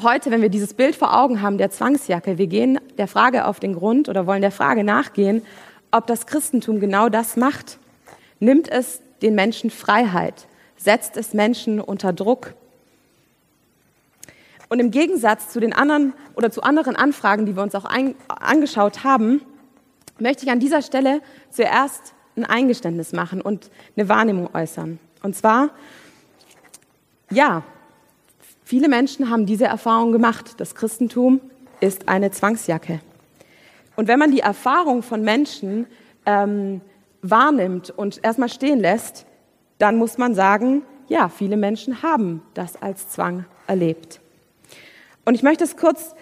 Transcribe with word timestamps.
Heute, 0.00 0.30
wenn 0.30 0.42
wir 0.42 0.48
dieses 0.48 0.74
Bild 0.74 0.94
vor 0.94 1.12
Augen 1.12 1.42
haben, 1.42 1.58
der 1.58 1.72
Zwangsjacke, 1.72 2.38
wir 2.38 2.46
gehen 2.46 2.78
der 2.98 3.08
Frage 3.08 3.46
auf 3.46 3.58
den 3.58 3.74
Grund 3.74 4.08
oder 4.08 4.28
wollen 4.28 4.42
der 4.42 4.52
Frage 4.52 4.84
nachgehen, 4.84 5.44
ob 5.90 6.06
das 6.06 6.26
Christentum 6.26 6.78
genau 6.78 7.08
das 7.08 7.36
macht. 7.36 7.80
Nimmt 8.38 8.68
es 8.68 9.02
den 9.22 9.34
Menschen 9.34 9.70
Freiheit? 9.70 10.46
Setzt 10.76 11.16
es 11.16 11.34
Menschen 11.34 11.80
unter 11.80 12.12
Druck? 12.12 12.54
Und 14.68 14.78
im 14.78 14.92
Gegensatz 14.92 15.48
zu 15.48 15.58
den 15.58 15.72
anderen 15.72 16.12
oder 16.36 16.52
zu 16.52 16.62
anderen 16.62 16.94
Anfragen, 16.94 17.44
die 17.44 17.56
wir 17.56 17.64
uns 17.64 17.74
auch 17.74 17.84
ein, 17.84 18.14
angeschaut 18.28 19.02
haben, 19.02 19.42
möchte 20.20 20.44
ich 20.44 20.52
an 20.52 20.60
dieser 20.60 20.82
Stelle 20.82 21.22
zuerst 21.50 22.14
ein 22.36 22.44
Eingeständnis 22.44 23.12
machen 23.12 23.40
und 23.40 23.68
eine 23.96 24.08
Wahrnehmung 24.08 24.54
äußern. 24.54 25.00
Und 25.24 25.34
zwar, 25.34 25.70
ja, 27.32 27.64
viele 28.68 28.90
Menschen 28.90 29.30
haben 29.30 29.46
diese 29.46 29.64
Erfahrung 29.64 30.12
gemacht. 30.12 30.52
Das 30.58 30.74
Christentum 30.74 31.40
ist 31.80 32.06
eine 32.06 32.30
Zwangsjacke. 32.30 33.00
Und 33.96 34.08
wenn 34.08 34.18
man 34.18 34.30
die 34.30 34.40
Erfahrung 34.40 35.02
von 35.02 35.22
Menschen 35.22 35.86
ähm, 36.26 36.82
wahrnimmt 37.22 37.88
und 37.88 38.20
erstmal 38.22 38.50
stehen 38.50 38.78
lässt, 38.78 39.24
dann 39.78 39.96
muss 39.96 40.18
man 40.18 40.34
sagen, 40.34 40.82
ja, 41.08 41.30
viele 41.30 41.56
Menschen 41.56 42.02
haben 42.02 42.42
das 42.52 42.80
als 42.82 43.08
Zwang 43.08 43.46
erlebt. 43.66 44.20
Und 45.24 45.34
ich 45.34 45.42
möchte 45.42 45.64
es 45.64 45.78
kurz 45.78 46.14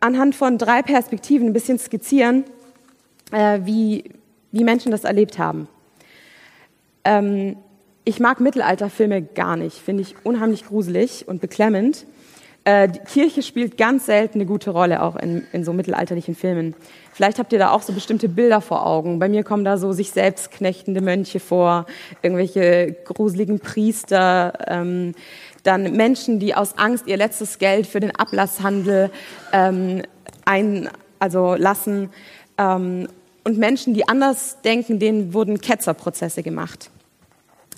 anhand 0.00 0.34
von 0.34 0.58
drei 0.58 0.82
Perspektiven 0.82 1.46
ein 1.46 1.52
bisschen 1.54 1.78
skizzieren, 1.78 2.44
äh, 3.32 3.60
wie, 3.64 4.12
wie 4.52 4.62
Menschen 4.62 4.92
das 4.92 5.04
erlebt 5.04 5.38
haben. 5.38 5.68
Ähm, 7.02 7.56
ich 8.04 8.20
mag 8.20 8.40
Mittelalterfilme 8.40 9.22
gar 9.22 9.56
nicht, 9.56 9.78
finde 9.78 10.02
ich 10.02 10.14
unheimlich 10.24 10.66
gruselig 10.66 11.26
und 11.26 11.40
beklemmend. 11.40 12.06
Äh, 12.64 12.88
die 12.88 12.98
Kirche 13.00 13.42
spielt 13.42 13.76
ganz 13.76 14.06
selten 14.06 14.38
eine 14.38 14.46
gute 14.46 14.70
Rolle, 14.70 15.02
auch 15.02 15.16
in, 15.16 15.46
in 15.52 15.64
so 15.64 15.72
mittelalterlichen 15.72 16.34
Filmen. 16.34 16.74
Vielleicht 17.12 17.38
habt 17.38 17.52
ihr 17.52 17.58
da 17.58 17.70
auch 17.70 17.82
so 17.82 17.92
bestimmte 17.92 18.28
Bilder 18.28 18.60
vor 18.60 18.86
Augen. 18.86 19.18
Bei 19.18 19.28
mir 19.28 19.44
kommen 19.44 19.64
da 19.64 19.76
so 19.76 19.92
sich 19.92 20.10
selbst 20.10 20.50
knechtende 20.50 21.00
Mönche 21.00 21.40
vor, 21.40 21.86
irgendwelche 22.22 22.96
gruseligen 23.04 23.60
Priester, 23.60 24.52
ähm, 24.66 25.14
dann 25.62 25.92
Menschen, 25.92 26.40
die 26.40 26.54
aus 26.54 26.76
Angst 26.76 27.06
ihr 27.06 27.16
letztes 27.16 27.58
Geld 27.58 27.86
für 27.86 28.00
den 28.00 28.14
Ablasshandel 28.14 29.10
ähm, 29.52 30.02
ein, 30.44 30.88
also 31.18 31.54
lassen. 31.54 32.10
Ähm, 32.58 33.08
und 33.44 33.58
Menschen, 33.58 33.92
die 33.92 34.08
anders 34.08 34.58
denken, 34.62 34.98
denen 34.98 35.34
wurden 35.34 35.60
Ketzerprozesse 35.60 36.42
gemacht. 36.42 36.90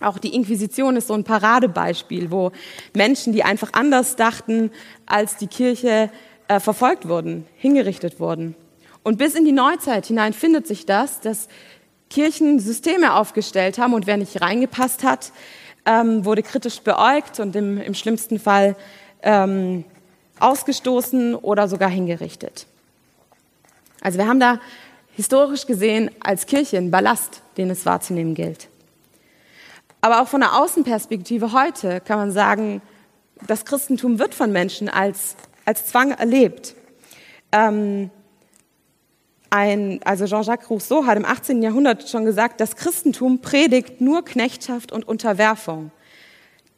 Auch 0.01 0.19
die 0.19 0.35
Inquisition 0.35 0.97
ist 0.97 1.09
so 1.09 1.15
ein 1.15 1.25
Paradebeispiel, 1.25 2.31
wo 2.31 2.53
Menschen, 2.95 3.33
die 3.33 3.43
einfach 3.43 3.73
anders 3.73 4.17
dachten 4.17 4.71
als 5.07 5.37
die 5.37 5.47
Kirche, 5.47 6.11
äh, 6.49 6.61
verfolgt 6.61 7.09
wurden, 7.09 7.47
hingerichtet 7.57 8.21
wurden. 8.21 8.55
Und 9.03 9.19
bis 9.19 9.35
in 9.35 9.45
die 9.45 9.53
Neuzeit 9.53 10.07
hinein 10.07 10.33
findet 10.33 10.67
sich 10.67 10.87
das, 10.87 11.21
dass 11.21 11.49
Kirchen 12.11 12.61
Systeme 12.61 13.15
aufgestellt 13.15 13.79
haben 13.79 13.95
und 13.95 14.07
wer 14.07 14.17
nicht 14.17 14.41
reingepasst 14.41 15.03
hat, 15.03 15.33
ähm, 15.87 16.25
wurde 16.25 16.43
kritisch 16.43 16.81
beäugt 16.81 17.41
und 17.41 17.57
im, 17.57 17.81
im 17.81 17.95
schlimmsten 17.95 18.39
Fall 18.39 18.77
ähm, 19.23 19.85
ausgestoßen 20.39 21.35
oder 21.35 21.69
sogar 21.69 21.89
hingerichtet. 21.89 22.67
Also 24.01 24.19
wir 24.19 24.29
haben 24.29 24.41
da 24.41 24.61
historisch 25.15 25.67
gesehen 25.67 26.11
als 26.21 26.47
Kirche 26.47 26.77
einen 26.77 26.91
Ballast, 26.91 27.43
den 27.57 27.71
es 27.71 27.87
wahrzunehmen 27.87 28.35
gilt. 28.35 28.69
Aber 30.07 30.23
auch 30.23 30.29
von 30.29 30.41
der 30.41 30.57
Außenperspektive 30.57 31.51
heute 31.51 32.01
kann 32.01 32.21
man 32.21 32.31
sagen, 32.31 32.81
das 33.49 33.65
Christentum 33.65 34.21
wird 34.21 34.37
von 34.37 34.53
Menschen 34.53 34.89
als, 34.89 35.35
als 35.65 35.87
Zwang 35.87 36.13
erlebt. 36.13 36.77
Ähm, 37.51 38.11
ein, 39.51 39.99
also 40.05 40.27
Jean-Jacques 40.27 40.71
Rousseau 40.71 41.07
hat 41.07 41.17
im 41.17 41.25
18. 41.25 41.61
Jahrhundert 41.61 42.09
schon 42.09 42.25
gesagt, 42.25 42.61
das 42.61 42.77
Christentum 42.77 43.41
predigt 43.41 44.01
nur 44.01 44.25
Knechtschaft 44.25 44.93
und 44.93 45.09
Unterwerfung. 45.09 45.91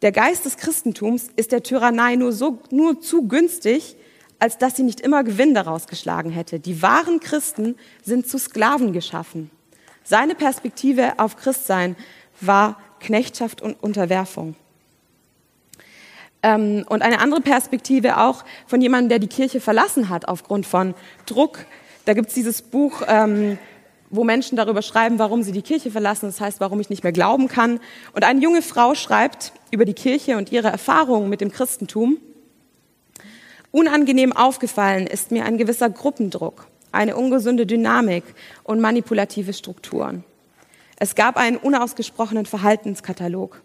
Der 0.00 0.12
Geist 0.12 0.47
des 0.47 0.56
Christentums 0.56 1.28
ist 1.37 1.53
der 1.53 1.62
Tyrannei 1.62 2.16
nur, 2.16 2.33
so, 2.33 2.60
nur 2.71 3.03
zu 3.03 3.28
günstig, 3.28 3.99
als 4.39 4.56
dass 4.56 4.77
sie 4.77 4.84
nicht 4.84 5.03
immer 5.03 5.22
Gewinn 5.22 5.53
daraus 5.53 5.87
geschlagen 5.87 6.31
hätte. 6.31 6.60
Die 6.60 6.81
wahren 6.81 7.21
Christen 7.21 7.77
sind 8.03 8.27
zu 8.27 8.39
Sklaven 8.39 8.95
geschaffen. 8.95 9.50
Seine 10.03 10.34
Perspektive 10.34 11.19
auf 11.19 11.37
Christsein 11.37 11.95
war 12.41 12.78
Knechtschaft 13.00 13.62
und 13.62 13.82
Unterwerfung. 13.82 14.54
Ähm, 16.42 16.84
und 16.88 17.03
eine 17.03 17.20
andere 17.20 17.41
Perspektive 17.41 18.19
auch 18.19 18.44
von 18.66 18.81
jemandem, 18.81 19.09
der 19.09 19.19
die 19.19 19.28
Kirche 19.28 19.60
verlassen 19.60 20.09
hat 20.09 20.28
aufgrund 20.28 20.66
von 20.66 20.94
Druck, 21.26 21.66
da 22.04 22.14
gibt 22.14 22.28
es 22.28 22.34
dieses 22.34 22.62
Buch, 22.62 23.03
ähm, 23.06 23.59
wo 24.10 24.25
Menschen 24.25 24.56
darüber 24.56 24.81
schreiben, 24.81 25.19
warum 25.19 25.42
sie 25.42 25.53
die 25.53 25.62
Kirche 25.62 25.91
verlassen, 25.91 26.26
das 26.26 26.41
heißt, 26.41 26.60
warum 26.60 26.81
ich 26.81 26.88
nicht 26.88 27.03
mehr 27.03 27.12
glauben 27.12 27.48
kann. 27.48 27.81
Und 28.14 28.25
eine 28.25 28.41
junge 28.41 28.62
Frau 28.62 28.94
schreibt 28.94 29.53
über 29.70 29.84
die 29.84 29.94
Kirche 29.94 30.38
und 30.38 30.50
ihre 30.50 30.69
Erfahrungen 30.69 31.28
mit 31.28 31.41
dem 31.41 31.53
Christentum. 31.53 32.19
Unangenehm 33.70 34.32
aufgefallen 34.32 35.06
ist 35.06 35.30
mir 35.30 35.44
ein 35.44 35.59
gewisser 35.59 35.91
Gruppendruck, 35.91 36.66
eine 36.91 37.16
ungesunde 37.16 37.66
Dynamik 37.66 38.25
und 38.65 38.80
manipulative 38.80 39.53
Strukturen. 39.53 40.25
Es 41.00 41.14
gab 41.14 41.36
einen 41.36 41.56
unausgesprochenen 41.56 42.47
Verhaltenskatalog. 42.47 43.60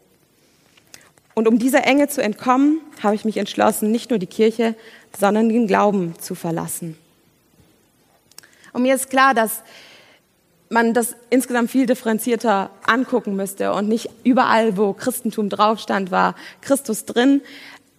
Und 1.33 1.47
um 1.47 1.57
dieser 1.57 1.85
Enge 1.85 2.07
zu 2.07 2.21
entkommen, 2.21 2.79
habe 3.01 3.16
ich 3.16 3.25
mich 3.25 3.38
entschlossen, 3.38 3.91
nicht 3.91 4.11
nur 4.11 4.19
die 4.19 4.27
Kirche, 4.27 4.75
sondern 5.19 5.49
den 5.49 5.66
Glauben 5.66 6.13
zu 6.19 6.35
verlassen. 6.35 6.95
Und 8.71 8.83
mir 8.83 8.94
ist 8.94 9.09
klar, 9.09 9.33
dass 9.33 9.63
man 10.69 10.94
das 10.94 11.16
insgesamt 11.29 11.71
viel 11.71 11.85
differenzierter 11.88 12.69
angucken 12.85 13.35
müsste 13.35 13.73
und 13.73 13.88
nicht 13.88 14.09
überall, 14.23 14.77
wo 14.77 14.94
Christentum 14.94 15.50
drauf 15.50 15.79
stand, 15.79 16.11
war 16.11 16.35
Christus 16.61 17.05
drin. 17.05 17.41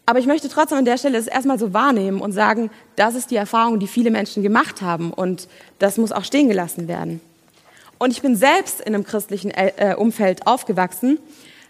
Aber 0.07 0.19
ich 0.19 0.27
möchte 0.27 0.49
trotzdem 0.49 0.79
an 0.79 0.85
der 0.85 0.99
Stelle 0.99 1.19
es 1.19 1.27
erstmal 1.27 1.59
so 1.59 1.73
wahrnehmen 1.73 2.21
und 2.21 2.33
sagen, 2.33 2.71
das 2.97 3.15
ist 3.15 3.31
die 3.31 3.37
Erfahrung, 3.37 3.81
die 3.81 3.87
viele 3.87 4.11
Menschen 4.11 4.43
gemacht 4.43 4.83
haben 4.83 5.13
und 5.13 5.49
das 5.79 5.97
muss 5.97 6.13
auch 6.13 6.25
stehen 6.25 6.49
gelassen 6.49 6.89
werden. 6.89 7.21
Und 7.99 8.11
ich 8.11 8.23
bin 8.23 8.37
selbst 8.37 8.81
in 8.81 8.95
einem 8.95 9.05
christlichen 9.05 9.51
äh, 9.51 9.95
Umfeld 9.97 10.47
aufgewachsen, 10.47 11.19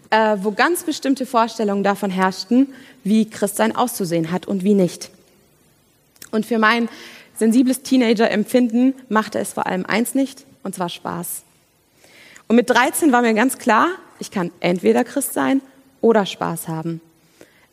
äh, 0.09 0.37
wo 0.41 0.51
ganz 0.51 0.83
bestimmte 0.83 1.25
Vorstellungen 1.25 1.83
davon 1.83 2.09
herrschten, 2.09 2.73
wie 3.03 3.29
Christsein 3.29 3.75
auszusehen 3.75 4.31
hat 4.31 4.47
und 4.47 4.63
wie 4.63 4.73
nicht. 4.73 5.09
Und 6.31 6.45
für 6.45 6.59
mein 6.59 6.89
sensibles 7.35 7.81
Teenager-Empfinden 7.81 8.93
machte 9.09 9.39
es 9.39 9.53
vor 9.53 9.65
allem 9.67 9.85
eins 9.85 10.15
nicht, 10.15 10.45
und 10.63 10.75
zwar 10.75 10.89
Spaß. 10.89 11.43
Und 12.47 12.55
mit 12.55 12.69
13 12.69 13.11
war 13.11 13.21
mir 13.21 13.33
ganz 13.33 13.57
klar, 13.57 13.89
ich 14.19 14.31
kann 14.31 14.51
entweder 14.59 15.03
Christ 15.03 15.33
sein 15.33 15.61
oder 16.01 16.25
Spaß 16.25 16.67
haben. 16.67 17.01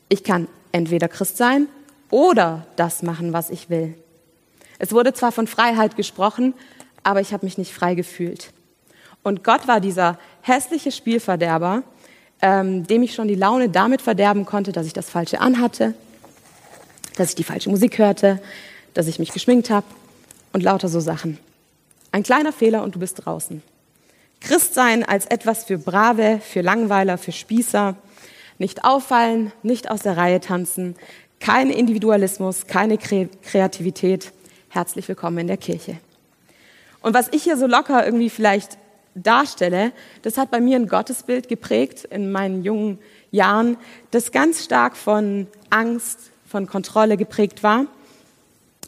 Ich 0.09 0.23
kann 0.23 0.47
entweder 0.71 1.07
Christ 1.07 1.37
sein 1.37 1.67
oder 2.09 2.65
das 2.75 3.03
machen, 3.03 3.33
was 3.33 3.49
ich 3.49 3.69
will. 3.69 3.95
Es 4.79 4.91
wurde 4.91 5.13
zwar 5.13 5.31
von 5.31 5.47
Freiheit 5.47 5.95
gesprochen, 5.95 6.53
aber 7.03 7.21
ich 7.21 7.33
habe 7.33 7.45
mich 7.45 7.57
nicht 7.57 7.73
frei 7.73 7.95
gefühlt. 7.95 8.51
Und 9.23 9.43
Gott 9.43 9.67
war 9.67 9.79
dieser 9.79 10.19
hässliche 10.41 10.91
Spielverderber, 10.91 11.83
ähm, 12.41 12.85
dem 12.85 13.03
ich 13.03 13.13
schon 13.13 13.27
die 13.27 13.35
Laune 13.35 13.69
damit 13.69 14.01
verderben 14.01 14.45
konnte, 14.45 14.71
dass 14.71 14.85
ich 14.85 14.93
das 14.93 15.09
Falsche 15.09 15.39
anhatte, 15.39 15.93
dass 17.15 17.29
ich 17.29 17.35
die 17.35 17.43
falsche 17.43 17.69
Musik 17.69 17.97
hörte, 17.97 18.41
dass 18.93 19.07
ich 19.07 19.19
mich 19.19 19.31
geschminkt 19.31 19.69
habe 19.69 19.85
und 20.51 20.61
lauter 20.61 20.89
so 20.89 20.99
Sachen. 20.99 21.37
Ein 22.11 22.23
kleiner 22.23 22.51
Fehler 22.51 22.83
und 22.83 22.95
du 22.95 22.99
bist 22.99 23.25
draußen. 23.25 23.63
Christsein 24.41 25.03
als 25.03 25.25
etwas 25.25 25.63
für 25.63 25.77
Brave, 25.77 26.39
für 26.41 26.61
Langweiler, 26.61 27.17
für 27.17 27.31
Spießer. 27.31 27.95
Nicht 28.59 28.83
auffallen, 28.83 29.51
nicht 29.63 29.89
aus 29.89 30.01
der 30.01 30.17
Reihe 30.17 30.39
tanzen, 30.39 30.95
kein 31.39 31.69
Individualismus, 31.69 32.67
keine 32.67 32.97
Kreativität. 32.97 34.31
Herzlich 34.69 35.07
willkommen 35.07 35.39
in 35.39 35.47
der 35.47 35.57
Kirche. 35.57 35.97
Und 37.03 37.13
was 37.13 37.27
ich 37.31 37.43
hier 37.43 37.57
so 37.57 37.67
locker 37.67 38.03
irgendwie 38.03 38.31
vielleicht 38.31 38.77
darstelle, 39.13 39.91
das 40.23 40.39
hat 40.39 40.49
bei 40.49 40.59
mir 40.59 40.77
ein 40.77 40.87
Gottesbild 40.87 41.47
geprägt 41.47 42.05
in 42.05 42.31
meinen 42.31 42.63
jungen 42.63 42.97
Jahren, 43.29 43.77
das 44.09 44.31
ganz 44.31 44.63
stark 44.63 44.97
von 44.97 45.47
Angst, 45.69 46.31
von 46.47 46.65
Kontrolle 46.65 47.17
geprägt 47.17 47.61
war 47.61 47.85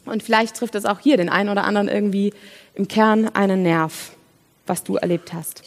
und 0.06 0.22
vielleicht 0.22 0.56
trifft 0.56 0.74
es 0.74 0.84
auch 0.84 1.00
hier 1.00 1.16
den 1.16 1.28
einen 1.28 1.50
oder 1.50 1.64
anderen 1.64 1.88
irgendwie 1.88 2.32
im 2.74 2.88
Kern 2.88 3.28
einen 3.34 3.62
Nerv, 3.62 4.12
was 4.66 4.82
du 4.84 4.96
erlebt 4.96 5.32
hast. 5.32 5.62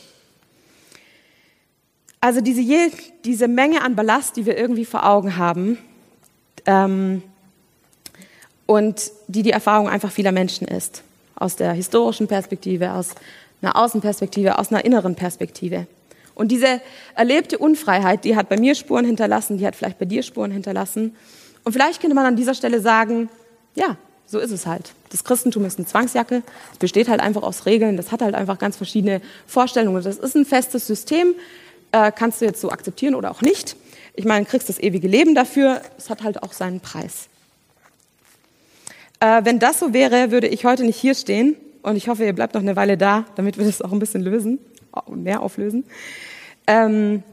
Also 2.22 2.42
diese, 2.42 2.92
diese 3.24 3.48
Menge 3.48 3.82
an 3.82 3.96
Ballast, 3.96 4.36
die 4.38 4.46
wir 4.46 4.58
irgendwie 4.58 4.86
vor 4.86 5.06
Augen 5.06 5.38
haben 5.38 5.78
ähm, 6.66 7.22
und 8.66 9.12
die 9.28 9.44
die 9.44 9.52
Erfahrung 9.52 9.88
einfach 9.88 10.12
vieler 10.12 10.32
Menschen 10.32 10.68
ist, 10.68 11.04
aus 11.40 11.56
der 11.56 11.74
historischen 11.74 12.28
Perspektive, 12.28 12.94
aus 12.94 13.16
einer 13.62 13.76
Außenperspektive, 13.76 14.58
aus 14.58 14.72
einer 14.72 14.86
inneren 14.86 15.16
Perspektive. 15.16 15.88
Und 16.36 16.50
diese 16.50 16.82
erlebte 17.16 17.58
Unfreiheit, 17.58 18.24
die 18.24 18.36
hat 18.36 18.48
bei 18.48 18.58
mir 18.58 18.76
Spuren 18.76 19.06
hinterlassen, 19.06 19.58
die 19.58 19.68
hat 19.68 19.76
vielleicht 19.76 20.00
bei 20.00 20.06
dir 20.06 20.24
Spuren 20.24 20.52
hinterlassen 20.52 21.16
Und 21.66 21.74
vielleicht 21.74 22.00
könnte 22.00 22.16
man 22.16 22.26
an 22.26 22.38
dieser 22.38 22.54
Stelle 22.54 22.80
sagen, 22.80 23.30
ja, 23.76 23.98
so 24.26 24.40
ist 24.40 24.52
es 24.52 24.66
halt. 24.66 24.94
Das 25.10 25.24
Christentum 25.24 25.66
ist 25.66 25.78
eine 25.78 25.88
Zwangsjacke, 25.88 26.44
es 26.72 26.78
besteht 26.78 27.10
halt 27.10 27.20
einfach 27.20 27.44
aus 27.44 27.66
Regeln, 27.66 27.98
das 27.98 28.12
hat 28.12 28.22
halt 28.22 28.36
einfach 28.36 28.58
ganz 28.60 28.78
verschiedene 28.78 29.22
Vorstellungen. 29.48 30.02
Das 30.02 30.18
ist 30.18 30.36
ein 30.36 30.46
festes 30.46 30.88
System, 30.88 31.36
äh, 31.92 32.12
kannst 32.12 32.40
du 32.40 32.46
jetzt 32.46 32.62
so 32.62 32.70
akzeptieren 32.70 33.16
oder 33.16 33.32
auch 33.32 33.42
nicht. 33.42 33.76
Ich 34.14 34.26
meine, 34.26 34.46
kriegst 34.46 34.70
das 34.70 34.80
ewige 34.80 35.08
Leben 35.08 35.36
dafür, 35.36 35.82
es 35.98 36.10
hat 36.10 36.24
halt 36.24 36.44
auch 36.44 36.54
seinen 36.54 36.80
Preis. 36.80 37.28
Äh, 39.20 39.44
wenn 39.44 39.60
das 39.60 39.80
so 39.80 39.94
wäre, 39.94 40.32
würde 40.32 40.48
ich 40.48 40.66
heute 40.66 40.84
nicht 40.84 40.98
hier 40.98 41.16
stehen 41.16 41.56
und 41.82 41.96
ich 41.96 42.08
hoffe, 42.08 42.26
ihr 42.26 42.34
bleibt 42.34 42.54
noch 42.54 42.62
eine 42.62 42.76
Weile 42.76 42.98
da, 42.98 43.26
damit 43.36 43.58
wir 43.58 43.66
das 43.66 43.82
auch 43.82 43.92
ein 43.92 44.00
bisschen 44.00 44.22
lösen, 44.22 44.60
mehr 45.14 45.42
auflösen. 45.42 45.86
Ähm, 46.68 47.24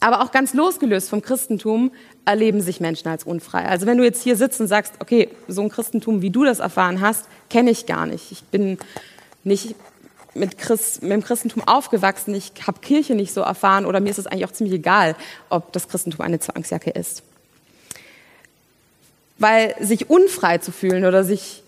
aber 0.00 0.22
auch 0.22 0.32
ganz 0.32 0.52
losgelöst 0.52 1.08
vom 1.08 1.22
Christentum 1.22 1.92
erleben 2.24 2.60
sich 2.60 2.80
Menschen 2.80 3.08
als 3.08 3.24
unfrei. 3.24 3.64
Also 3.66 3.86
wenn 3.86 3.98
du 3.98 4.04
jetzt 4.04 4.22
hier 4.22 4.36
sitzt 4.36 4.60
und 4.60 4.66
sagst, 4.66 4.94
okay, 4.98 5.28
so 5.48 5.62
ein 5.62 5.68
Christentum, 5.68 6.22
wie 6.22 6.30
du 6.30 6.44
das 6.44 6.58
erfahren 6.58 7.00
hast, 7.00 7.26
kenne 7.48 7.70
ich 7.70 7.86
gar 7.86 8.04
nicht. 8.06 8.32
Ich 8.32 8.44
bin 8.44 8.78
nicht 9.44 9.76
mit, 10.34 10.58
Christ, 10.58 11.02
mit 11.02 11.12
dem 11.12 11.22
Christentum 11.22 11.62
aufgewachsen, 11.66 12.34
ich 12.34 12.52
habe 12.66 12.80
Kirche 12.80 13.14
nicht 13.14 13.32
so 13.32 13.40
erfahren 13.40 13.86
oder 13.86 14.00
mir 14.00 14.10
ist 14.10 14.18
es 14.18 14.26
eigentlich 14.26 14.44
auch 14.44 14.52
ziemlich 14.52 14.74
egal, 14.74 15.16
ob 15.48 15.72
das 15.72 15.88
Christentum 15.88 16.20
eine 16.20 16.40
Zwangsjacke 16.40 16.90
ist. 16.90 17.22
Weil 19.38 19.74
sich 19.80 20.08
unfrei 20.08 20.58
zu 20.58 20.72
fühlen 20.72 21.04
oder 21.04 21.24
sich 21.24 21.62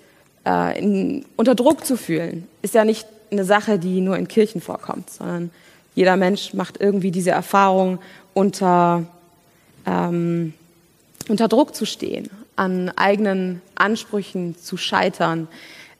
äh, 0.46 0.78
in, 0.78 1.24
unter 1.36 1.54
Druck 1.54 1.84
zu 1.84 1.96
fühlen, 1.96 2.48
ist 2.62 2.74
ja 2.74 2.84
nicht 2.84 3.06
eine 3.30 3.44
Sache, 3.44 3.78
die 3.78 4.00
nur 4.00 4.16
in 4.16 4.28
Kirchen 4.28 4.60
vorkommt, 4.60 5.10
sondern 5.10 5.50
jeder 5.94 6.16
Mensch 6.16 6.54
macht 6.54 6.80
irgendwie 6.80 7.10
diese 7.10 7.30
Erfahrung, 7.30 7.98
unter, 8.32 9.04
ähm, 9.84 10.54
unter 11.28 11.48
Druck 11.48 11.74
zu 11.74 11.84
stehen, 11.84 12.30
an 12.56 12.90
eigenen 12.96 13.60
Ansprüchen 13.74 14.56
zu 14.56 14.76
scheitern, 14.76 15.48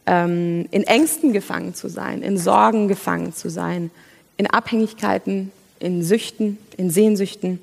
ähm, 0.06 0.66
in 0.70 0.84
Ängsten 0.84 1.32
gefangen 1.32 1.74
zu 1.74 1.88
sein, 1.88 2.22
in 2.22 2.38
Sorgen 2.38 2.88
gefangen 2.88 3.34
zu 3.34 3.50
sein, 3.50 3.90
in 4.36 4.46
Abhängigkeiten, 4.46 5.50
in 5.80 6.02
Süchten, 6.02 6.58
in 6.76 6.90
Sehnsüchten. 6.90 7.60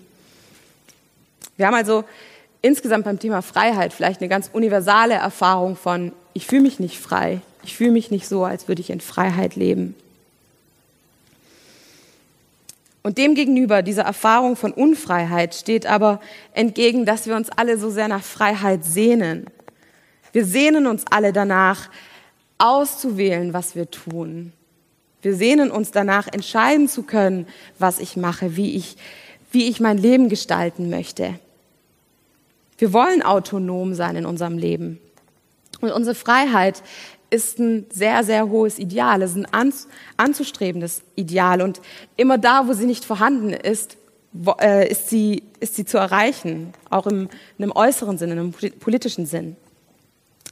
Wir 1.57 1.67
haben 1.67 1.75
also 1.75 2.03
insgesamt 2.65 3.05
beim 3.05 3.19
Thema 3.19 3.41
Freiheit 3.41 3.93
vielleicht 3.93 4.21
eine 4.21 4.29
ganz 4.29 4.49
universale 4.51 5.13
Erfahrung 5.13 5.75
von, 5.75 6.11
ich 6.33 6.47
fühle 6.47 6.63
mich 6.63 6.79
nicht 6.79 6.99
frei, 6.99 7.41
ich 7.63 7.75
fühle 7.75 7.91
mich 7.91 8.09
nicht 8.09 8.27
so, 8.27 8.43
als 8.43 8.67
würde 8.67 8.81
ich 8.81 8.89
in 8.89 9.01
Freiheit 9.01 9.55
leben. 9.55 9.95
Und 13.03 13.19
demgegenüber 13.19 13.83
dieser 13.83 14.01
Erfahrung 14.01 14.55
von 14.55 14.71
Unfreiheit 14.71 15.53
steht 15.53 15.85
aber 15.85 16.19
entgegen, 16.53 17.05
dass 17.05 17.27
wir 17.27 17.35
uns 17.35 17.51
alle 17.51 17.77
so 17.77 17.91
sehr 17.91 18.07
nach 18.07 18.23
Freiheit 18.23 18.83
sehnen. 18.83 19.45
Wir 20.33 20.43
sehnen 20.43 20.87
uns 20.87 21.03
alle 21.11 21.31
danach, 21.31 21.89
auszuwählen, 22.57 23.53
was 23.53 23.75
wir 23.75 23.91
tun. 23.91 24.53
Wir 25.21 25.35
sehnen 25.35 25.69
uns 25.69 25.91
danach, 25.91 26.27
entscheiden 26.31 26.87
zu 26.87 27.03
können, 27.03 27.47
was 27.77 27.99
ich 27.99 28.17
mache, 28.17 28.55
wie 28.55 28.75
ich, 28.75 28.97
wie 29.51 29.67
ich 29.69 29.79
mein 29.79 29.99
Leben 29.99 30.29
gestalten 30.29 30.89
möchte. 30.89 31.39
Wir 32.77 32.93
wollen 32.93 33.21
autonom 33.21 33.93
sein 33.93 34.15
in 34.15 34.25
unserem 34.25 34.57
Leben. 34.57 34.99
Und 35.81 35.91
unsere 35.91 36.15
Freiheit 36.15 36.83
ist 37.29 37.59
ein 37.59 37.85
sehr, 37.89 38.23
sehr 38.23 38.49
hohes 38.49 38.79
Ideal, 38.79 39.21
ist 39.21 39.35
ein 39.35 39.47
anzustrebendes 40.17 41.03
Ideal. 41.15 41.61
Und 41.61 41.81
immer 42.17 42.37
da, 42.37 42.67
wo 42.67 42.73
sie 42.73 42.85
nicht 42.85 43.05
vorhanden 43.05 43.51
ist, 43.51 43.97
äh, 44.59 44.89
ist 44.89 45.09
sie, 45.09 45.43
ist 45.59 45.75
sie 45.75 45.85
zu 45.85 45.97
erreichen, 45.97 46.73
auch 46.89 47.07
im, 47.07 47.29
in 47.57 47.63
einem 47.63 47.71
äußeren 47.71 48.17
Sinn, 48.17 48.31
in 48.31 48.39
einem 48.39 48.53
politischen 48.79 49.25
Sinn. 49.25 49.55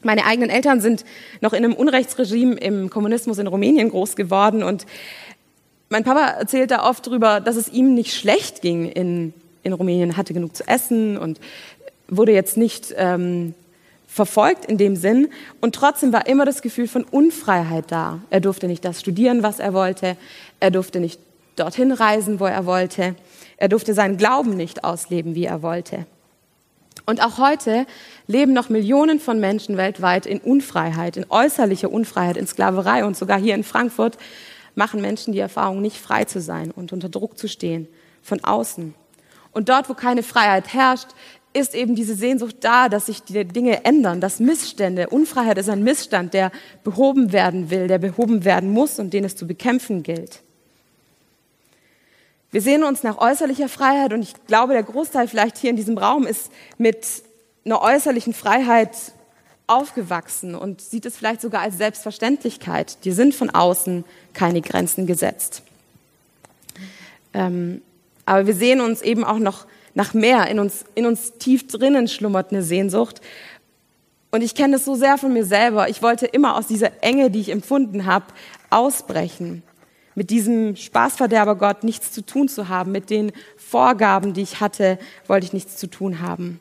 Meine 0.04 0.26
eigenen 0.26 0.50
Eltern 0.50 0.82
sind 0.82 1.06
noch 1.42 1.54
in 1.54 1.64
einem 1.64 1.74
Unrechtsregime 1.74 2.56
im 2.56 2.90
Kommunismus 2.90 3.38
in 3.38 3.48
Rumänien 3.48 3.90
groß 3.90 4.16
geworden 4.16 4.64
und 4.64 4.86
mein 5.90 6.04
Papa 6.04 6.26
erzählt 6.26 6.72
da 6.72 6.90
oft 6.90 7.06
darüber, 7.06 7.40
dass 7.40 7.56
es 7.56 7.70
ihm 7.70 7.94
nicht 7.94 8.14
schlecht 8.16 8.62
ging 8.62 8.86
in, 8.90 9.34
in 9.62 9.74
Rumänien, 9.74 10.18
hatte 10.18 10.34
genug 10.34 10.56
zu 10.56 10.68
essen 10.68 11.18
und 11.18 11.40
wurde 12.08 12.32
jetzt 12.32 12.58
nicht 12.58 12.94
ähm, 12.98 13.54
verfolgt 14.08 14.66
in 14.66 14.78
dem 14.78 14.96
Sinn. 14.96 15.30
Und 15.60 15.76
trotzdem 15.76 16.14
war 16.14 16.28
immer 16.28 16.46
das 16.46 16.62
Gefühl 16.62 16.88
von 16.88 17.04
Unfreiheit 17.04 17.86
da. 17.88 18.20
Er 18.30 18.40
durfte 18.40 18.68
nicht 18.68 18.86
das 18.86 19.00
studieren, 19.00 19.44
was 19.44 19.60
er 19.60 19.74
wollte. 19.74 20.18
Er 20.60 20.72
durfte 20.72 21.00
nicht 21.00 21.20
dorthin 21.56 21.92
reisen, 21.92 22.40
wo 22.40 22.46
er 22.46 22.66
wollte. 22.66 23.16
Er 23.58 23.70
durfte 23.70 23.94
seinen 23.94 24.18
Glauben 24.18 24.56
nicht 24.56 24.84
ausleben, 24.84 25.36
wie 25.36 25.46
er 25.46 25.62
wollte. 25.62 26.06
Und 27.06 27.24
auch 27.24 27.38
heute 27.38 27.86
leben 28.28 28.54
noch 28.54 28.70
Millionen 28.70 29.20
von 29.20 29.40
Menschen 29.40 29.78
weltweit 29.78 30.26
in 30.26 30.40
Unfreiheit, 30.40 31.18
in 31.18 31.26
äußerlicher 31.30 31.92
Unfreiheit, 31.92 32.38
in 32.38 32.48
Sklaverei. 32.48 33.04
Und 33.04 33.18
sogar 33.18 33.40
hier 33.40 33.56
in 33.56 33.64
Frankfurt 33.64 34.18
machen 34.76 35.02
Menschen 35.02 35.34
die 35.34 35.40
Erfahrung, 35.40 35.82
nicht 35.82 35.98
frei 35.98 36.26
zu 36.26 36.40
sein 36.40 36.72
und 36.72 36.94
unter 36.94 37.10
Druck 37.10 37.38
zu 37.38 37.48
stehen 37.48 37.88
von 38.22 38.44
außen. 38.44 38.94
Und 39.52 39.70
dort, 39.70 39.90
wo 39.90 39.94
keine 39.94 40.24
Freiheit 40.24 40.74
herrscht, 40.74 41.10
ist 41.54 41.76
eben 41.76 41.96
diese 41.96 42.16
Sehnsucht 42.16 42.58
da, 42.62 42.90
dass 42.90 43.06
sich 43.06 43.24
die 43.24 43.46
Dinge 43.46 43.86
ändern, 43.86 44.20
dass 44.22 44.40
Missstände, 44.40 45.10
Unfreiheit 45.10 45.58
ist 45.58 45.70
ein 45.70 45.84
Missstand, 45.84 46.34
der 46.34 46.52
behoben 46.84 47.32
werden 47.32 47.70
will, 47.70 47.88
der 47.88 48.00
behoben 48.00 48.44
werden 48.44 48.72
muss 48.72 49.00
und 49.00 49.14
den 49.14 49.24
es 49.24 49.36
zu 49.36 49.46
bekämpfen 49.46 50.04
gilt. 50.04 50.42
Wir 52.52 52.62
sehen 52.62 52.84
uns 52.84 53.04
nach 53.04 53.18
äußerlicher 53.18 53.70
Freiheit 53.70 54.14
und 54.14 54.22
ich 54.22 54.34
glaube, 54.46 54.74
der 54.74 54.84
Großteil 54.84 55.28
vielleicht 55.28 55.58
hier 55.58 55.70
in 55.70 55.76
diesem 55.76 55.98
Raum 55.98 56.28
ist 56.28 56.52
mit 56.78 57.06
einer 57.66 57.82
äußerlichen 57.82 58.34
Freiheit 58.34 58.92
aufgewachsen 59.68 60.56
und 60.56 60.82
sieht 60.82 61.06
es 61.06 61.18
vielleicht 61.18 61.42
sogar 61.42 61.62
als 61.62 61.78
Selbstverständlichkeit. 61.78 63.04
Dir 63.06 63.16
sind 63.16 63.34
von 63.34 63.50
außen 63.50 64.04
keine 64.34 64.62
Grenzen 64.62 65.08
gesetzt. 65.08 65.64
Ähm, 67.34 67.82
aber 68.26 68.46
wir 68.46 68.56
sehen 68.56 68.82
uns 68.82 69.02
eben 69.02 69.24
auch 69.24 69.40
noch 69.40 69.66
nach 69.94 70.14
mehr. 70.14 70.48
In 70.48 70.60
uns, 70.60 70.86
in 70.96 71.06
uns 71.06 71.34
tief 71.38 71.68
drinnen 71.68 72.08
schlummert 72.08 72.52
eine 72.52 72.64
Sehnsucht. 72.64 73.22
Und 74.32 74.42
ich 74.42 74.56
kenne 74.56 74.78
es 74.78 74.86
so 74.86 74.96
sehr 74.96 75.18
von 75.18 75.32
mir 75.32 75.46
selber. 75.46 75.90
Ich 75.90 76.02
wollte 76.02 76.26
immer 76.26 76.58
aus 76.58 76.68
dieser 76.68 77.04
Enge, 77.04 77.30
die 77.30 77.40
ich 77.40 77.50
empfunden 77.50 78.06
habe, 78.06 78.26
ausbrechen. 78.70 79.64
Mit 80.16 80.30
diesem 80.30 80.76
Spaßverderber 80.76 81.56
Gott 81.56 81.84
nichts 81.84 82.12
zu 82.12 82.26
tun 82.26 82.48
zu 82.48 82.70
haben. 82.70 82.92
Mit 82.92 83.10
den 83.10 83.32
Vorgaben, 83.58 84.34
die 84.34 84.42
ich 84.42 84.60
hatte, 84.60 84.98
wollte 85.28 85.46
ich 85.46 85.54
nichts 85.54 85.78
zu 85.78 85.88
tun 85.88 86.20
haben. 86.22 86.60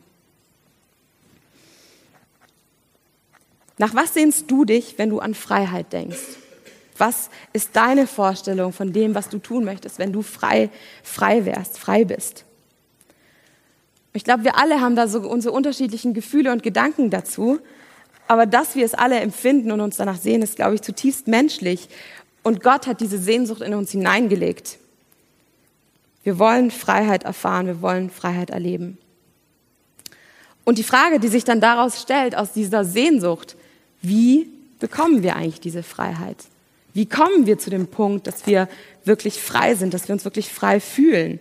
Nach 3.77 3.95
was 3.95 4.13
sehnst 4.13 4.49
du 4.51 4.65
dich, 4.65 4.97
wenn 4.97 5.09
du 5.09 5.19
an 5.19 5.33
Freiheit 5.33 5.91
denkst? 5.93 6.37
Was 6.97 7.29
ist 7.53 7.75
deine 7.75 8.05
Vorstellung 8.05 8.71
von 8.71 8.93
dem, 8.93 9.15
was 9.15 9.29
du 9.29 9.39
tun 9.39 9.65
möchtest, 9.65 9.97
wenn 9.97 10.13
du 10.13 10.21
frei, 10.21 10.69
frei 11.01 11.45
wärst, 11.45 11.79
frei 11.79 12.05
bist? 12.05 12.45
Ich 14.13 14.23
glaube, 14.23 14.43
wir 14.43 14.57
alle 14.57 14.79
haben 14.79 14.95
da 14.95 15.07
so 15.07 15.19
unsere 15.21 15.53
unterschiedlichen 15.53 16.13
Gefühle 16.13 16.51
und 16.51 16.63
Gedanken 16.63 17.09
dazu. 17.09 17.59
Aber 18.27 18.45
dass 18.45 18.75
wir 18.75 18.85
es 18.85 18.93
alle 18.93 19.19
empfinden 19.19 19.71
und 19.71 19.81
uns 19.81 19.97
danach 19.97 20.17
sehen, 20.17 20.41
ist, 20.41 20.55
glaube 20.55 20.75
ich, 20.75 20.81
zutiefst 20.81 21.27
menschlich. 21.27 21.89
Und 22.43 22.61
Gott 22.61 22.87
hat 22.87 23.01
diese 23.01 23.17
Sehnsucht 23.17 23.61
in 23.61 23.73
uns 23.73 23.91
hineingelegt. 23.91 24.77
Wir 26.23 26.39
wollen 26.39 26.71
Freiheit 26.71 27.23
erfahren, 27.23 27.67
wir 27.67 27.81
wollen 27.81 28.09
Freiheit 28.09 28.49
erleben. 28.49 28.97
Und 30.63 30.77
die 30.77 30.83
Frage, 30.83 31.19
die 31.19 31.27
sich 31.27 31.43
dann 31.43 31.59
daraus 31.59 32.01
stellt, 32.01 32.35
aus 32.35 32.53
dieser 32.53 32.85
Sehnsucht, 32.85 33.57
wie 34.01 34.47
bekommen 34.79 35.23
wir 35.23 35.35
eigentlich 35.35 35.59
diese 35.59 35.83
Freiheit? 35.83 36.37
Wie 36.93 37.05
kommen 37.05 37.45
wir 37.45 37.57
zu 37.57 37.69
dem 37.69 37.87
Punkt, 37.87 38.27
dass 38.27 38.45
wir 38.45 38.69
wirklich 39.03 39.41
frei 39.41 39.75
sind, 39.75 39.93
dass 39.93 40.07
wir 40.07 40.13
uns 40.13 40.23
wirklich 40.23 40.49
frei 40.49 40.79
fühlen? 40.79 41.39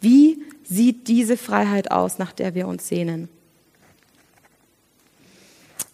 Wie 0.00 0.38
sieht 0.64 1.08
diese 1.08 1.36
Freiheit 1.36 1.90
aus, 1.90 2.18
nach 2.18 2.32
der 2.32 2.54
wir 2.54 2.66
uns 2.66 2.88
sehnen? 2.88 3.28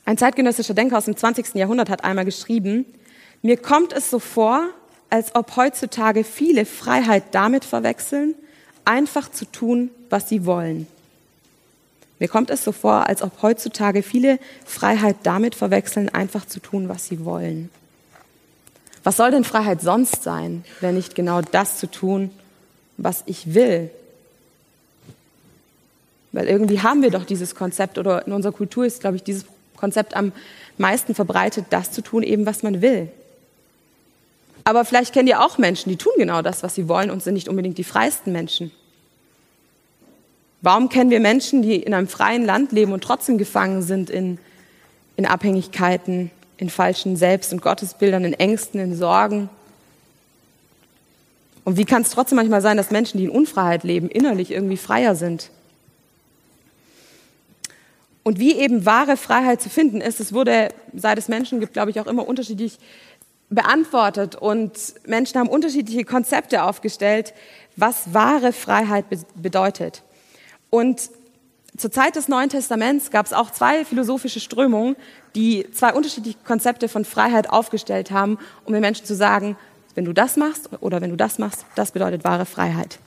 Ein 0.05 0.19
zeitgenössischer 0.19 0.75
Denker 0.75 0.99
aus 0.99 1.05
dem 1.05 1.17
20. 1.17 1.55
Jahrhundert 1.55 1.91
hat 1.91 2.05
einmal 2.05 2.25
geschrieben, 2.25 2.85
mir 3.43 3.57
kommt 3.57 3.93
es 3.93 4.11
so 4.11 4.19
vor, 4.19 4.69
als 5.09 5.35
ob 5.35 5.57
heutzutage 5.57 6.25
viele 6.25 6.67
Freiheit 6.67 7.25
damit 7.33 7.65
verwechseln, 7.65 8.35
einfach 8.85 9.31
zu 9.31 9.45
tun, 9.45 9.91
was 10.09 10.29
sie 10.29 10.47
wollen. 10.47 10.87
Mir 12.19 12.29
kommt 12.29 12.51
es 12.51 12.65
so 12.65 12.73
vor, 12.73 13.07
als 13.07 13.23
ob 13.23 13.41
heutzutage 13.41 14.03
viele 14.03 14.39
Freiheit 14.65 15.17
damit 15.23 15.55
verwechseln, 15.55 16.09
einfach 16.11 16.47
zu 16.47 16.61
tun, 16.61 16.89
was 16.89 17.07
sie 17.07 17.25
wollen. 17.25 17.71
Was 19.03 19.17
soll 19.17 19.31
denn 19.31 19.45
Freiheit 19.45 19.81
sonst 19.81 20.23
sein, 20.23 20.65
wenn 20.81 20.97
nicht 20.97 21.15
genau 21.15 21.41
das 21.41 21.79
zu 21.79 21.91
tun, 21.91 22.31
was 22.99 23.23
ich 23.27 23.55
will, 23.55 23.91
weil 26.33 26.47
irgendwie 26.47 26.81
haben 26.81 27.03
wir 27.03 27.11
doch 27.11 27.25
dieses 27.25 27.55
Konzept 27.55 27.99
oder 27.99 28.27
in 28.27 28.33
unserer 28.33 28.53
Kultur 28.53 28.85
ist, 28.87 29.01
glaube 29.01 29.17
ich, 29.17 29.23
dieses 29.23 29.45
Konzept 29.77 30.15
am 30.15 30.33
meisten 30.79 31.15
verbreitet, 31.15 31.67
das 31.71 31.91
zu 31.91 32.03
tun, 32.03 32.23
eben 32.23 32.47
was 32.47 32.63
man 32.63 32.83
will. 32.83 33.09
Aber 34.65 34.85
vielleicht 34.85 35.13
kennt 35.13 35.29
ihr 35.29 35.43
auch 35.43 35.59
Menschen, 35.59 35.89
die 35.89 35.97
tun 35.97 36.13
genau 36.17 36.43
das, 36.43 36.63
was 36.63 36.75
sie 36.75 36.89
wollen 36.89 37.11
und 37.11 37.23
sind 37.23 37.35
nicht 37.35 37.49
unbedingt 37.49 37.79
die 37.79 37.85
freisten 37.85 38.33
Menschen. 38.33 38.71
Warum 40.63 40.91
kennen 40.91 41.11
wir 41.11 41.21
Menschen, 41.21 41.63
die 41.63 41.77
in 41.77 41.95
einem 41.95 42.09
freien 42.09 42.45
Land 42.45 42.73
leben 42.73 42.93
und 42.93 43.03
trotzdem 43.03 43.39
gefangen 43.39 43.83
sind 43.83 44.11
in, 44.11 44.39
in 45.17 45.25
Abhängigkeiten, 45.25 46.31
in 46.59 46.69
falschen 46.69 47.17
Selbst- 47.17 47.53
und 47.53 47.63
Gottesbildern, 47.63 48.25
in 48.25 48.35
Ängsten, 48.35 48.79
in 48.79 48.95
Sorgen? 48.95 49.49
Und 51.65 51.79
wie 51.79 51.87
kann 51.87 52.03
es 52.03 52.11
trotzdem 52.11 52.37
manchmal 52.37 52.61
sein, 52.61 52.77
dass 52.77 52.91
Menschen, 52.91 53.19
die 53.19 53.25
in 53.25 53.31
Unfreiheit 53.31 53.85
leben, 53.85 54.09
innerlich 54.11 54.51
irgendwie 54.51 54.77
freier 54.77 55.15
sind? 55.15 55.51
Und 58.23 58.39
wie 58.39 58.55
eben 58.55 58.85
wahre 58.85 59.17
Freiheit 59.17 59.63
zu 59.63 59.71
finden 59.71 60.01
ist, 60.01 60.21
es 60.21 60.33
wurde, 60.33 60.69
seit 60.95 61.19
es 61.19 61.29
Menschen 61.29 61.61
gibt, 61.61 61.73
glaube 61.73 61.91
ich, 61.91 62.01
auch 62.01 62.07
immer 62.07 62.29
unterschiedlich 62.29 62.79
beantwortet. 63.49 64.37
Und 64.37 64.73
Menschen 65.07 65.41
haben 65.41 65.49
unterschiedliche 65.49 66.05
Konzepte 66.05 66.63
aufgestellt, 66.65 67.33
was 67.77 68.13
wahre 68.13 68.53
Freiheit 68.53 69.07
bedeutet. 69.35 70.03
Und 70.69 71.11
zur 71.77 71.91
Zeit 71.91 72.17
des 72.17 72.29
Neuen 72.29 72.49
Testaments 72.49 73.11
gab 73.11 73.27
es 73.27 73.33
auch 73.33 73.51
zwei 73.51 73.85
philosophische 73.85 74.41
Strömungen, 74.41 74.97
die 75.35 75.67
zwei 75.73 75.95
unterschiedliche 75.95 76.39
Konzepte 76.45 76.89
von 76.89 77.05
Freiheit 77.05 77.49
aufgestellt 77.49 78.11
haben, 78.11 78.39
um 78.65 78.73
den 78.73 78.83
Menschen 78.83 79.07
zu 79.07 79.15
sagen, 79.15 79.57
wenn 79.95 80.05
du 80.05 80.13
das 80.13 80.37
machst 80.37 80.69
oder 80.81 81.01
wenn 81.01 81.11
du 81.11 81.17
das 81.17 81.39
machst, 81.39 81.65
das 81.77 81.93
bedeutet 81.93 82.25
wahre 82.25 82.47
Freiheit. 82.47 82.99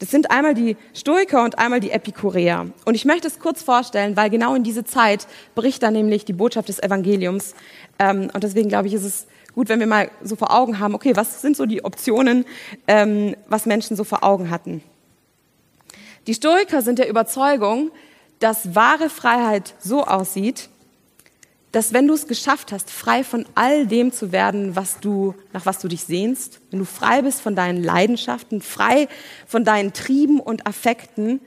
Das 0.00 0.10
sind 0.10 0.30
einmal 0.30 0.54
die 0.54 0.78
Stoiker 0.94 1.44
und 1.44 1.58
einmal 1.58 1.78
die 1.78 1.90
Epikureer. 1.90 2.66
Und 2.86 2.94
ich 2.94 3.04
möchte 3.04 3.28
es 3.28 3.38
kurz 3.38 3.62
vorstellen, 3.62 4.16
weil 4.16 4.30
genau 4.30 4.54
in 4.54 4.62
diese 4.62 4.82
Zeit 4.82 5.26
bricht 5.54 5.82
dann 5.82 5.92
nämlich 5.92 6.24
die 6.24 6.32
Botschaft 6.32 6.70
des 6.70 6.82
Evangeliums. 6.82 7.54
Ähm, 7.98 8.30
und 8.32 8.42
deswegen 8.42 8.70
glaube 8.70 8.88
ich, 8.88 8.94
ist 8.94 9.04
es 9.04 9.26
gut, 9.54 9.68
wenn 9.68 9.78
wir 9.78 9.86
mal 9.86 10.10
so 10.22 10.36
vor 10.36 10.54
Augen 10.54 10.78
haben, 10.78 10.94
okay, 10.94 11.16
was 11.16 11.42
sind 11.42 11.54
so 11.54 11.66
die 11.66 11.84
Optionen, 11.84 12.46
ähm, 12.88 13.36
was 13.46 13.66
Menschen 13.66 13.94
so 13.94 14.04
vor 14.04 14.24
Augen 14.24 14.48
hatten. 14.48 14.82
Die 16.26 16.34
Stoiker 16.34 16.80
sind 16.80 16.98
der 16.98 17.10
Überzeugung, 17.10 17.90
dass 18.38 18.74
wahre 18.74 19.10
Freiheit 19.10 19.74
so 19.80 20.04
aussieht, 20.04 20.70
dass 21.72 21.92
wenn 21.92 22.08
du 22.08 22.14
es 22.14 22.26
geschafft 22.26 22.72
hast, 22.72 22.90
frei 22.90 23.22
von 23.22 23.46
all 23.54 23.86
dem 23.86 24.12
zu 24.12 24.32
werden, 24.32 24.74
was 24.74 24.98
du, 24.98 25.34
nach 25.52 25.66
was 25.66 25.78
du 25.78 25.88
dich 25.88 26.02
sehnst, 26.02 26.60
wenn 26.70 26.80
du 26.80 26.84
frei 26.84 27.22
bist 27.22 27.40
von 27.40 27.54
deinen 27.54 27.82
Leidenschaften, 27.82 28.60
frei 28.60 29.08
von 29.46 29.64
deinen 29.64 29.92
Trieben 29.92 30.40
und 30.40 30.66
Affekten, 30.66 31.40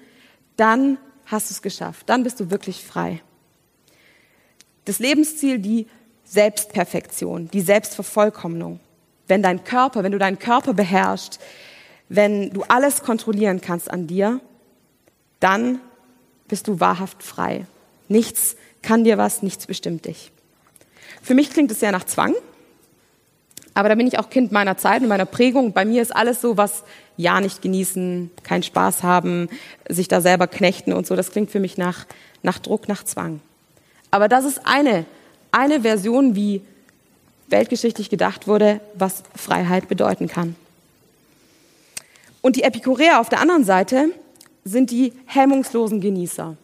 dann 0.56 0.98
hast 1.25 1.50
du 1.50 1.53
es 1.53 1.62
geschafft. 1.62 2.08
Dann 2.10 2.24
bist 2.24 2.39
du 2.39 2.51
wirklich 2.51 2.84
frei. 2.84 3.22
Das 4.86 5.00
Lebensziel, 5.00 5.60
die 5.60 5.88
Selbstperfektion, 6.24 7.50
die 7.51 7.62
Selbstvervollkommnung. 7.62 8.80
Wenn 9.27 9.42
dein 9.42 9.63
Körper, 9.63 10.03
wenn 10.03 10.12
du 10.12 10.20
deinen 10.20 10.39
Körper 10.39 10.74
beherrschst, 10.74 11.39
wenn 12.10 12.51
du 12.51 12.63
alles 12.63 13.03
kontrollieren 13.03 13.62
kannst 13.62 13.89
an 13.89 14.08
dir, 14.08 14.39
dann 15.39 15.80
bist 16.48 16.68
du 16.68 16.80
wahrhaft 16.80 17.24
frei. 17.24 17.65
Nichts 18.08 18.56
kann 18.84 19.04
dir 19.04 19.18
was, 19.18 19.42
nichts 19.42 19.66
bestimmt 19.66 20.06
dich. 20.06 20.32
Für 21.22 21.34
mich 21.34 21.50
klingt 21.50 21.72
es 21.72 21.80
sehr 21.80 21.92
nach 21.92 22.04
Zwang, 22.04 22.36
aber 23.74 23.90
da 23.90 23.96
bin 23.96 24.06
ich 24.06 24.20
auch 24.20 24.30
Kind 24.30 24.52
meiner 24.52 24.78
Zeit 24.78 25.02
und 25.02 25.08
meiner 25.08 25.25
Prägung. 25.25 25.74
Bei 25.74 25.86
mir 25.86 26.02
ist 26.02 26.16
alles 26.16 26.42
so, 26.42 26.58
was 26.58 26.84
ja 27.18 27.42
nicht 27.42 27.62
genießen, 27.62 28.30
keinen 28.44 28.63
Spaß 28.63 29.02
haben, 29.02 29.50
sich 29.90 30.08
da 30.08 30.22
selber 30.22 30.48
knechten 30.48 30.94
und 30.94 31.08
so. 31.08 31.16
Das 31.16 31.32
klingt 31.32 31.50
für 31.50 31.60
mich 31.60 31.78
nach, 31.78 32.06
nach 32.44 32.60
Druck, 32.60 32.88
nach 32.88 33.04
Zwang. 33.04 33.40
Aber 34.12 34.28
das 34.28 34.46
ist 34.46 34.62
eine, 34.66 35.06
eine 35.52 35.82
Version, 35.82 36.36
wie 36.36 36.62
weltgeschichtlich 37.48 38.12
gedacht 38.12 38.48
wurde, 38.48 38.80
was 38.94 39.24
Freiheit 39.36 39.88
bedeuten 39.88 40.28
kann. 40.28 40.56
Und 42.42 42.58
die 42.58 42.63
Epikureer 42.63 43.20
auf 43.20 43.30
der 43.30 43.40
anderen 43.40 43.63
Seite, 43.63 44.10
sind 44.66 44.92
die 44.92 45.13
hemmungslosen 45.25 46.00
Genießer. 46.02 46.56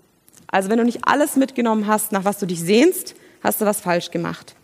Also 0.52 0.70
wenn 0.70 0.78
du 0.78 0.84
nicht 0.84 1.02
alles 1.04 1.36
mitgenommen 1.36 1.88
hast, 1.88 2.12
nach 2.12 2.26
was 2.26 2.40
du 2.40 2.46
dich 2.46 2.60
sehnst, 2.62 3.16
hast 3.44 3.62
du 3.62 3.66
was 3.66 3.82
falsch 3.82 4.12
gemacht. 4.12 4.56